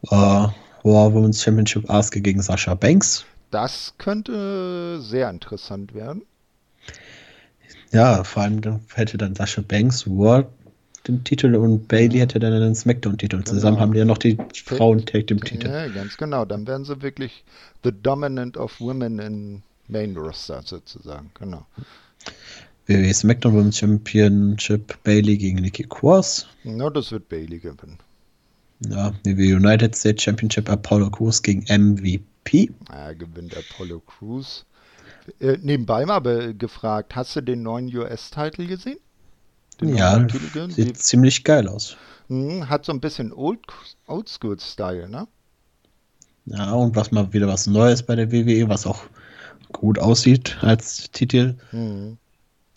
[0.10, 3.26] Äh, Raw Women's Championship Asuka gegen Sasha Banks.
[3.51, 6.24] Das könnte sehr interessant werden.
[7.91, 10.47] Ja, vor allem dann hätte dann Sasha Banks World
[11.08, 13.38] den Titel und Bailey hätte dann den Smackdown-Titel.
[13.38, 13.49] Genau.
[13.49, 15.68] Zusammen haben die ja noch die Frauen-Tag dem Titel.
[15.68, 16.43] Ja, ganz genau.
[16.43, 17.45] Dann wären sie wirklich
[17.84, 21.65] the dominant of women in Main Roster sozusagen, genau.
[22.88, 26.47] WWE SmackDown Women's Championship Bailey gegen Nikki Cross.
[26.63, 27.97] Na, das wird Bailey gewinnen.
[28.79, 32.71] Ja, WWE United States Championship Apollo Crews gegen MVP.
[32.89, 34.65] Ja, gewinnt Apollo Crews.
[35.39, 36.21] Äh, nebenbei mal
[36.53, 38.99] gefragt, hast du den neuen US-Titel gesehen?
[39.81, 41.97] Den ja, sieht Die, ziemlich geil aus.
[42.29, 43.59] Mh, hat so ein bisschen Old,
[44.07, 45.27] Oldschool-Style, ne?
[46.45, 49.03] Ja, und was mal wieder was Neues bei der WWE, was auch
[49.72, 51.55] gut aussieht als Titel.
[51.72, 52.18] Mhm.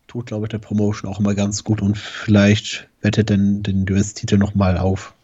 [0.07, 4.39] Tut, glaube ich, der Promotion auch immer ganz gut und vielleicht wettet denn den US-Titel
[4.39, 5.15] nochmal auf.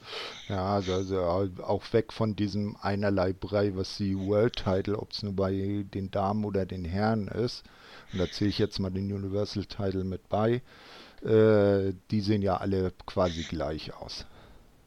[0.48, 1.20] Ja, also, also,
[1.64, 6.12] auch weg von diesem einerlei Brei, was die World Title, ob es nur bei den
[6.12, 7.64] Damen oder den Herren ist.
[8.12, 10.62] Und da zähle ich jetzt mal den Universal Title mit bei.
[11.24, 14.24] Äh, die sehen ja alle quasi gleich aus.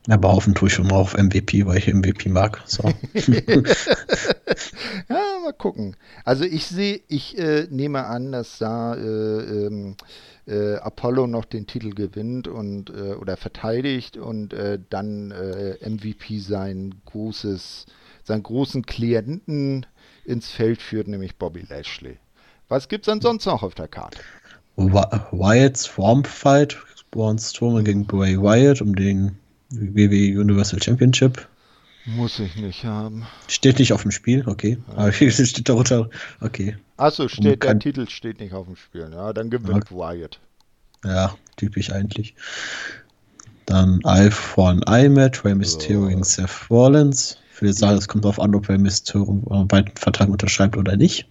[0.07, 2.61] Aber hoffen tue ich schon mal auf MVP, weil ich MVP mag.
[2.65, 2.83] So.
[5.09, 5.95] ja, mal gucken.
[6.25, 9.95] Also ich sehe, ich äh, nehme an, dass da äh, ähm,
[10.47, 16.39] äh, Apollo noch den Titel gewinnt und äh, oder verteidigt und äh, dann äh, MVP
[16.39, 17.87] sein großes,
[18.23, 19.85] seinen großen Klienten
[20.25, 22.17] ins Feld führt, nämlich Bobby Lashley.
[22.67, 24.19] Was gibt es ansonsten noch auf der Karte?
[24.75, 26.77] Wyatt's Swamp Fight,
[27.11, 29.37] Braun Strowman gegen Bray Wyatt um den
[29.71, 31.47] WWE Universal Championship.
[32.05, 33.27] Muss ich nicht haben.
[33.47, 34.77] Steht nicht auf dem Spiel, okay.
[34.95, 36.09] Aber steht darunter,
[36.41, 36.77] okay.
[36.97, 39.09] Achso, steht, der Titel steht nicht auf dem Spiel.
[39.11, 39.95] Ja, dann gewinnt ja.
[39.95, 40.39] Wyatt.
[41.03, 42.35] Ja, typisch eigentlich.
[43.65, 46.07] Dann an Eye Match, Rey Mysterio so.
[46.07, 47.37] gegen Seth Rollins.
[47.53, 50.97] Ich würde sagen, es kommt darauf an, ob Rey Mysterio einen weiteren Vertrag unterschreibt oder
[50.97, 51.27] nicht.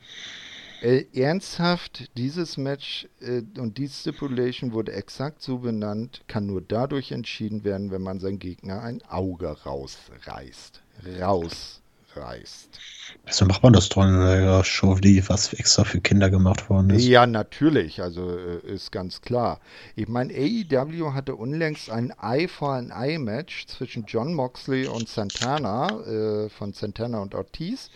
[0.81, 7.11] Äh, ernsthaft, dieses Match äh, und die Stipulation wurde exakt so benannt, kann nur dadurch
[7.11, 10.83] entschieden werden, wenn man seinen Gegner ein Auge rausreißt.
[11.20, 12.81] Rausreißt.
[13.26, 16.91] Also macht man das doch in einer Show, die was extra für Kinder gemacht worden
[16.91, 17.05] ist.
[17.05, 19.61] Ja, natürlich, also äh, ist ganz klar.
[19.97, 25.09] Ich meine, AEW hatte unlängst ein Eye for an Eye Match zwischen John Moxley und
[25.09, 27.91] Santana, äh, von Santana und Ortiz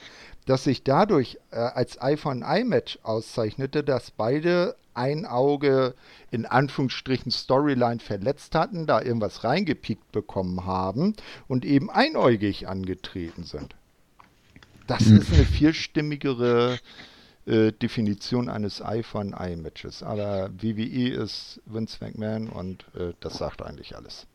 [0.47, 5.95] das sich dadurch äh, als Eye for Eye Match auszeichnete, dass beide ein Auge
[6.31, 11.15] in Anführungsstrichen Storyline verletzt hatten, da irgendwas reingepiekt bekommen haben
[11.49, 13.75] und eben einäugig angetreten sind.
[14.87, 15.19] Das mhm.
[15.19, 16.79] ist eine vierstimmigere
[17.47, 20.03] äh, Definition eines Eye for Eye Matches.
[20.03, 24.27] Aber WWE ist Vince McMahon und äh, das sagt eigentlich alles.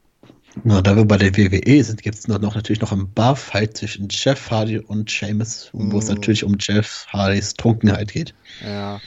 [0.63, 4.07] Na, da wir bei der WWE sind, gibt es noch, natürlich noch einen Barfight zwischen
[4.09, 5.91] Jeff Hardy und Seamus, mm.
[5.91, 6.15] wo es mhm.
[6.15, 8.33] natürlich um Jeff Hardys Trunkenheit geht.
[8.65, 8.99] Ja,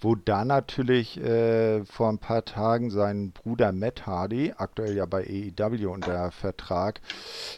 [0.00, 5.24] wo da natürlich äh, vor ein paar Tagen sein Bruder Matt Hardy, aktuell ja bei
[5.24, 7.00] AEW unter Vertrag,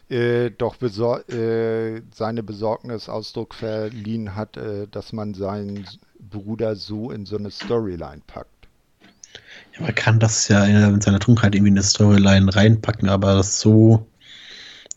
[0.08, 5.86] äh, doch besor äh, seine Besorgnis Ausdruck verliehen hat, äh, dass man seinen
[6.18, 8.59] Bruder so in so eine Storyline packt.
[9.80, 14.06] Man kann das ja in seiner Trunkenheit irgendwie in eine Storyline reinpacken, aber das so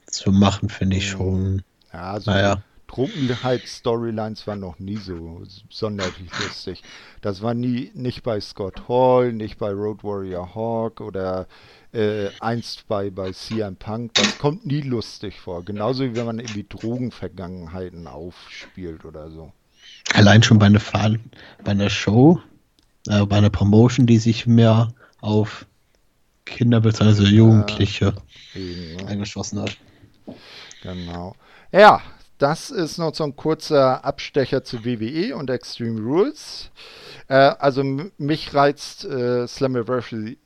[0.07, 1.63] zu machen, finde ich schon.
[1.91, 2.61] Ja, also Naja.
[2.87, 6.83] Trunkenheit-Storylines waren noch nie so sonderlich lustig.
[7.21, 11.47] Das war nie nicht bei Scott Hall, nicht bei Road Warrior Hawk oder
[11.91, 14.13] äh, einst bei, bei CM Punk.
[14.13, 15.65] Das kommt nie lustig vor.
[15.65, 19.51] Genauso wie wenn man irgendwie Drogenvergangenheiten aufspielt oder so.
[20.13, 21.15] Allein schon bei einer, Fahr
[21.63, 22.39] bei einer Show,
[23.07, 25.65] äh, bei einer Promotion, die sich mehr auf
[26.45, 27.23] Kinder bzw.
[27.23, 28.13] Jugendliche
[28.53, 29.07] Eben, ne?
[29.07, 29.77] eingeschlossen hat.
[30.81, 31.35] Genau.
[31.71, 32.01] Ja,
[32.37, 36.71] das ist noch so ein kurzer Abstecher zu WWE und Extreme Rules.
[37.27, 37.83] Äh, also
[38.17, 40.37] mich reizt äh, Slammiversary.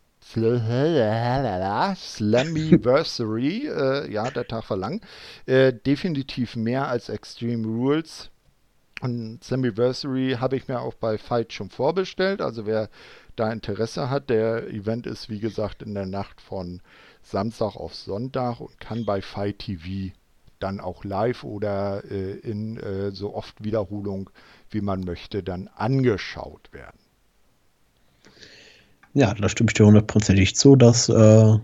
[1.95, 5.01] Slammiversary, äh, ja, der Tag war lang,
[5.45, 8.29] äh, definitiv mehr als Extreme Rules.
[9.01, 12.41] Und Slammiversary habe ich mir auch bei Fight schon vorbestellt.
[12.41, 12.89] Also wer
[13.35, 16.81] da Interesse hat, der Event ist wie gesagt in der Nacht von
[17.21, 20.13] Samstag auf Sonntag und kann bei Fight TV
[20.59, 24.29] dann auch live oder äh, in äh, so oft Wiederholung,
[24.71, 26.97] wie man möchte, dann angeschaut werden.
[29.13, 31.61] Ja, da stimme ich dir hundertprozentig zu, dass äh, eine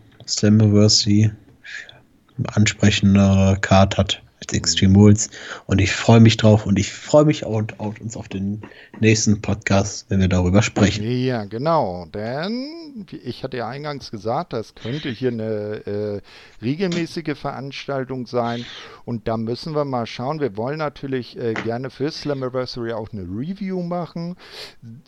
[2.45, 5.29] ansprechende Card hat als Extreme Rules.
[5.65, 8.61] Und ich freue mich drauf und ich freue mich auch auf uns auf den
[8.99, 11.03] nächsten Podcast, wenn wir darüber sprechen.
[11.03, 12.05] Ja, genau.
[12.13, 15.43] Denn, ich hatte ja eingangs gesagt, das könnte hier eine
[15.85, 16.21] äh,
[16.61, 18.65] regelmäßige Veranstaltung sein.
[19.05, 20.39] Und da müssen wir mal schauen.
[20.39, 24.35] Wir wollen natürlich äh, gerne für Slammiversary auch eine Review machen.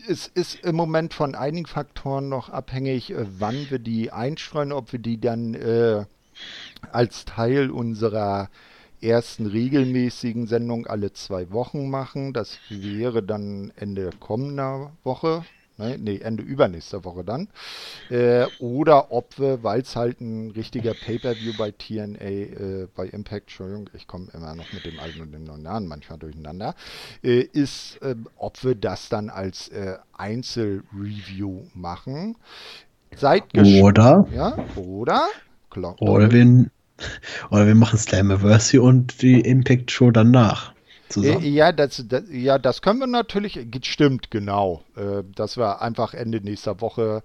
[0.10, 4.92] Es ist im Moment von einigen Faktoren noch abhängig, äh, wann wir die einstreuen, ob
[4.92, 6.06] wir die dann äh,
[6.92, 8.50] als Teil unserer
[9.06, 12.34] ersten regelmäßigen Sendung alle zwei Wochen machen.
[12.34, 15.44] Das wäre dann Ende kommender Woche.
[15.78, 17.50] Ne, nee, Ende übernächster Woche dann.
[18.10, 23.48] Äh, oder ob wir, weil es halt ein richtiger Pay-Per-View bei TNA, äh, bei Impact,
[23.48, 26.76] Entschuldigung, ich komme immer noch mit dem alten und dem neuen Namen manchmal durcheinander,
[27.22, 32.38] äh, ist, äh, ob wir das dann als äh, Einzel-Review machen.
[33.14, 33.84] Seid gespannt.
[33.84, 35.28] Oder, Ja, oder?
[36.00, 36.72] Oder, wir,
[37.50, 40.72] oder wir machen Slammiversary und die Impact Show danach.
[40.72, 41.44] Äh, Zusammen.
[41.44, 44.84] Ja, das, das, ja, das können wir natürlich, stimmt, genau.
[44.96, 47.22] Äh, dass wir einfach Ende nächster Woche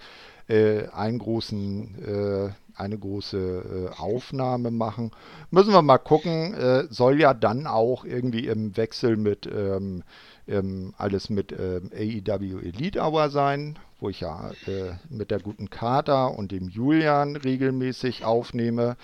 [0.49, 5.13] äh, einen großen, äh, eine große äh, Aufnahme machen.
[5.51, 6.55] Müssen wir mal gucken.
[6.55, 10.03] Äh, soll ja dann auch irgendwie im Wechsel mit ähm,
[10.51, 15.71] ähm, alles mit ähm, AEW Elite Hour sein, wo ich ja äh, mit der guten
[15.71, 18.97] Kater und dem Julian regelmäßig aufnehme.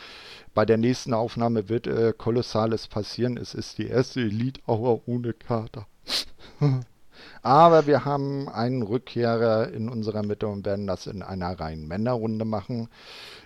[0.54, 3.36] Bei der nächsten Aufnahme wird äh, Kolossales passieren.
[3.36, 5.86] Es ist die erste Elite Hour ohne Kater.
[7.42, 12.44] Aber wir haben einen Rückkehrer in unserer Mitte und werden das in einer reinen Männerrunde
[12.44, 12.88] machen.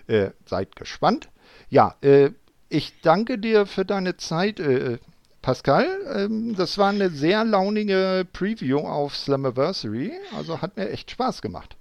[0.07, 1.29] Äh, seid gespannt.
[1.69, 2.31] Ja, äh,
[2.69, 4.99] ich danke dir für deine Zeit, äh,
[5.41, 5.87] Pascal.
[6.13, 10.13] Ähm, das war eine sehr launige Preview auf Slammiversary.
[10.35, 11.75] Also hat mir echt Spaß gemacht.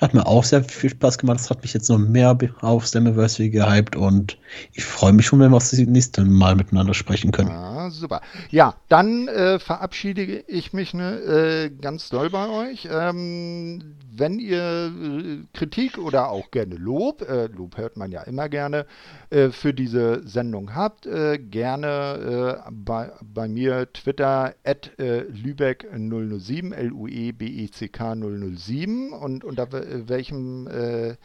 [0.00, 1.38] Hat mir auch sehr viel Spaß gemacht.
[1.40, 4.38] Das hat mich jetzt noch mehr auf Slammiversary gehypt und
[4.72, 7.50] ich freue mich schon, wenn wir das nächste Mal miteinander sprechen können.
[7.50, 8.20] Ah, super.
[8.50, 12.88] Ja, dann äh, verabschiede ich mich ne, äh, ganz doll bei euch.
[12.90, 18.48] Ähm, wenn ihr äh, Kritik oder auch gerne Lob, äh, Lob hört man ja immer
[18.48, 18.86] gerne,
[19.30, 28.14] äh, für diese Sendung habt, äh, gerne bei, bei mir Twitter at Lübeck 007, L-U-E-B-E-C-K
[28.14, 31.16] 007 und unter wel- welchem äh,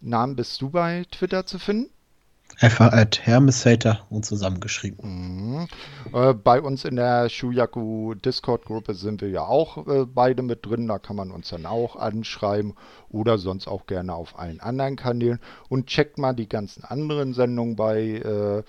[0.00, 1.90] Namen bist du bei Twitter zu finden?
[2.60, 4.98] Einfach at Hermeshater und zusammengeschrieben.
[5.02, 5.68] Mhm.
[6.12, 10.88] Äh, bei uns in der Shuyaku Discord-Gruppe sind wir ja auch äh, beide mit drin.
[10.88, 12.74] Da kann man uns dann auch anschreiben
[13.10, 15.38] oder sonst auch gerne auf allen anderen Kanälen.
[15.68, 18.62] Und checkt mal die ganzen anderen Sendungen bei äh,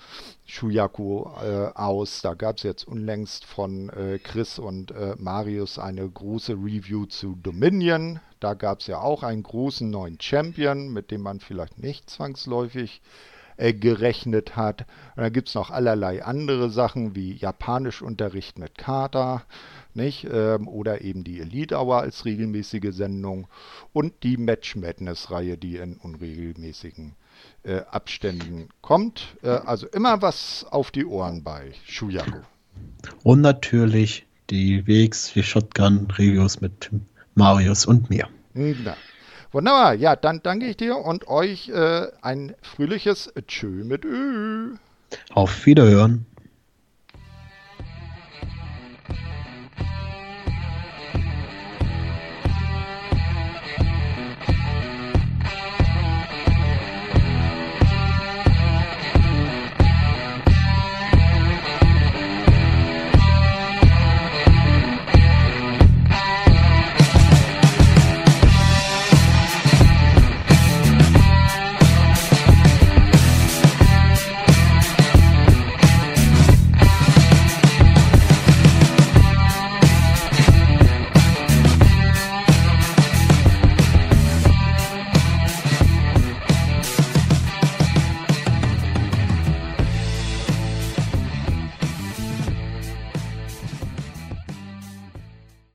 [0.46, 2.22] Shuyaku äh, aus.
[2.22, 7.36] Da gab es jetzt unlängst von äh, Chris und äh, Marius eine große Review zu
[7.42, 8.20] Dominion.
[8.38, 13.02] Da gab es ja auch einen großen neuen Champion, mit dem man vielleicht nicht zwangsläufig
[13.60, 14.86] äh, gerechnet hat.
[15.16, 19.42] Und dann gibt es noch allerlei andere Sachen wie Japanischunterricht mit Kata,
[19.92, 20.26] nicht?
[20.32, 23.48] Ähm, oder eben die Elite Hour als regelmäßige Sendung
[23.92, 27.16] und die Match Madness Reihe, die in unregelmäßigen
[27.64, 29.36] äh, Abständen kommt.
[29.42, 32.38] Äh, also immer was auf die Ohren bei Shuyaku.
[33.22, 36.90] Und natürlich die Wegs für Shotgun Reviews mit
[37.34, 38.26] Marius und mir.
[38.54, 38.96] Na,
[39.52, 39.94] wunderbar.
[39.94, 44.74] Ja, dann danke ich dir und euch äh, ein fröhliches Tschö mit Ö.
[45.34, 46.26] Auf Wiederhören.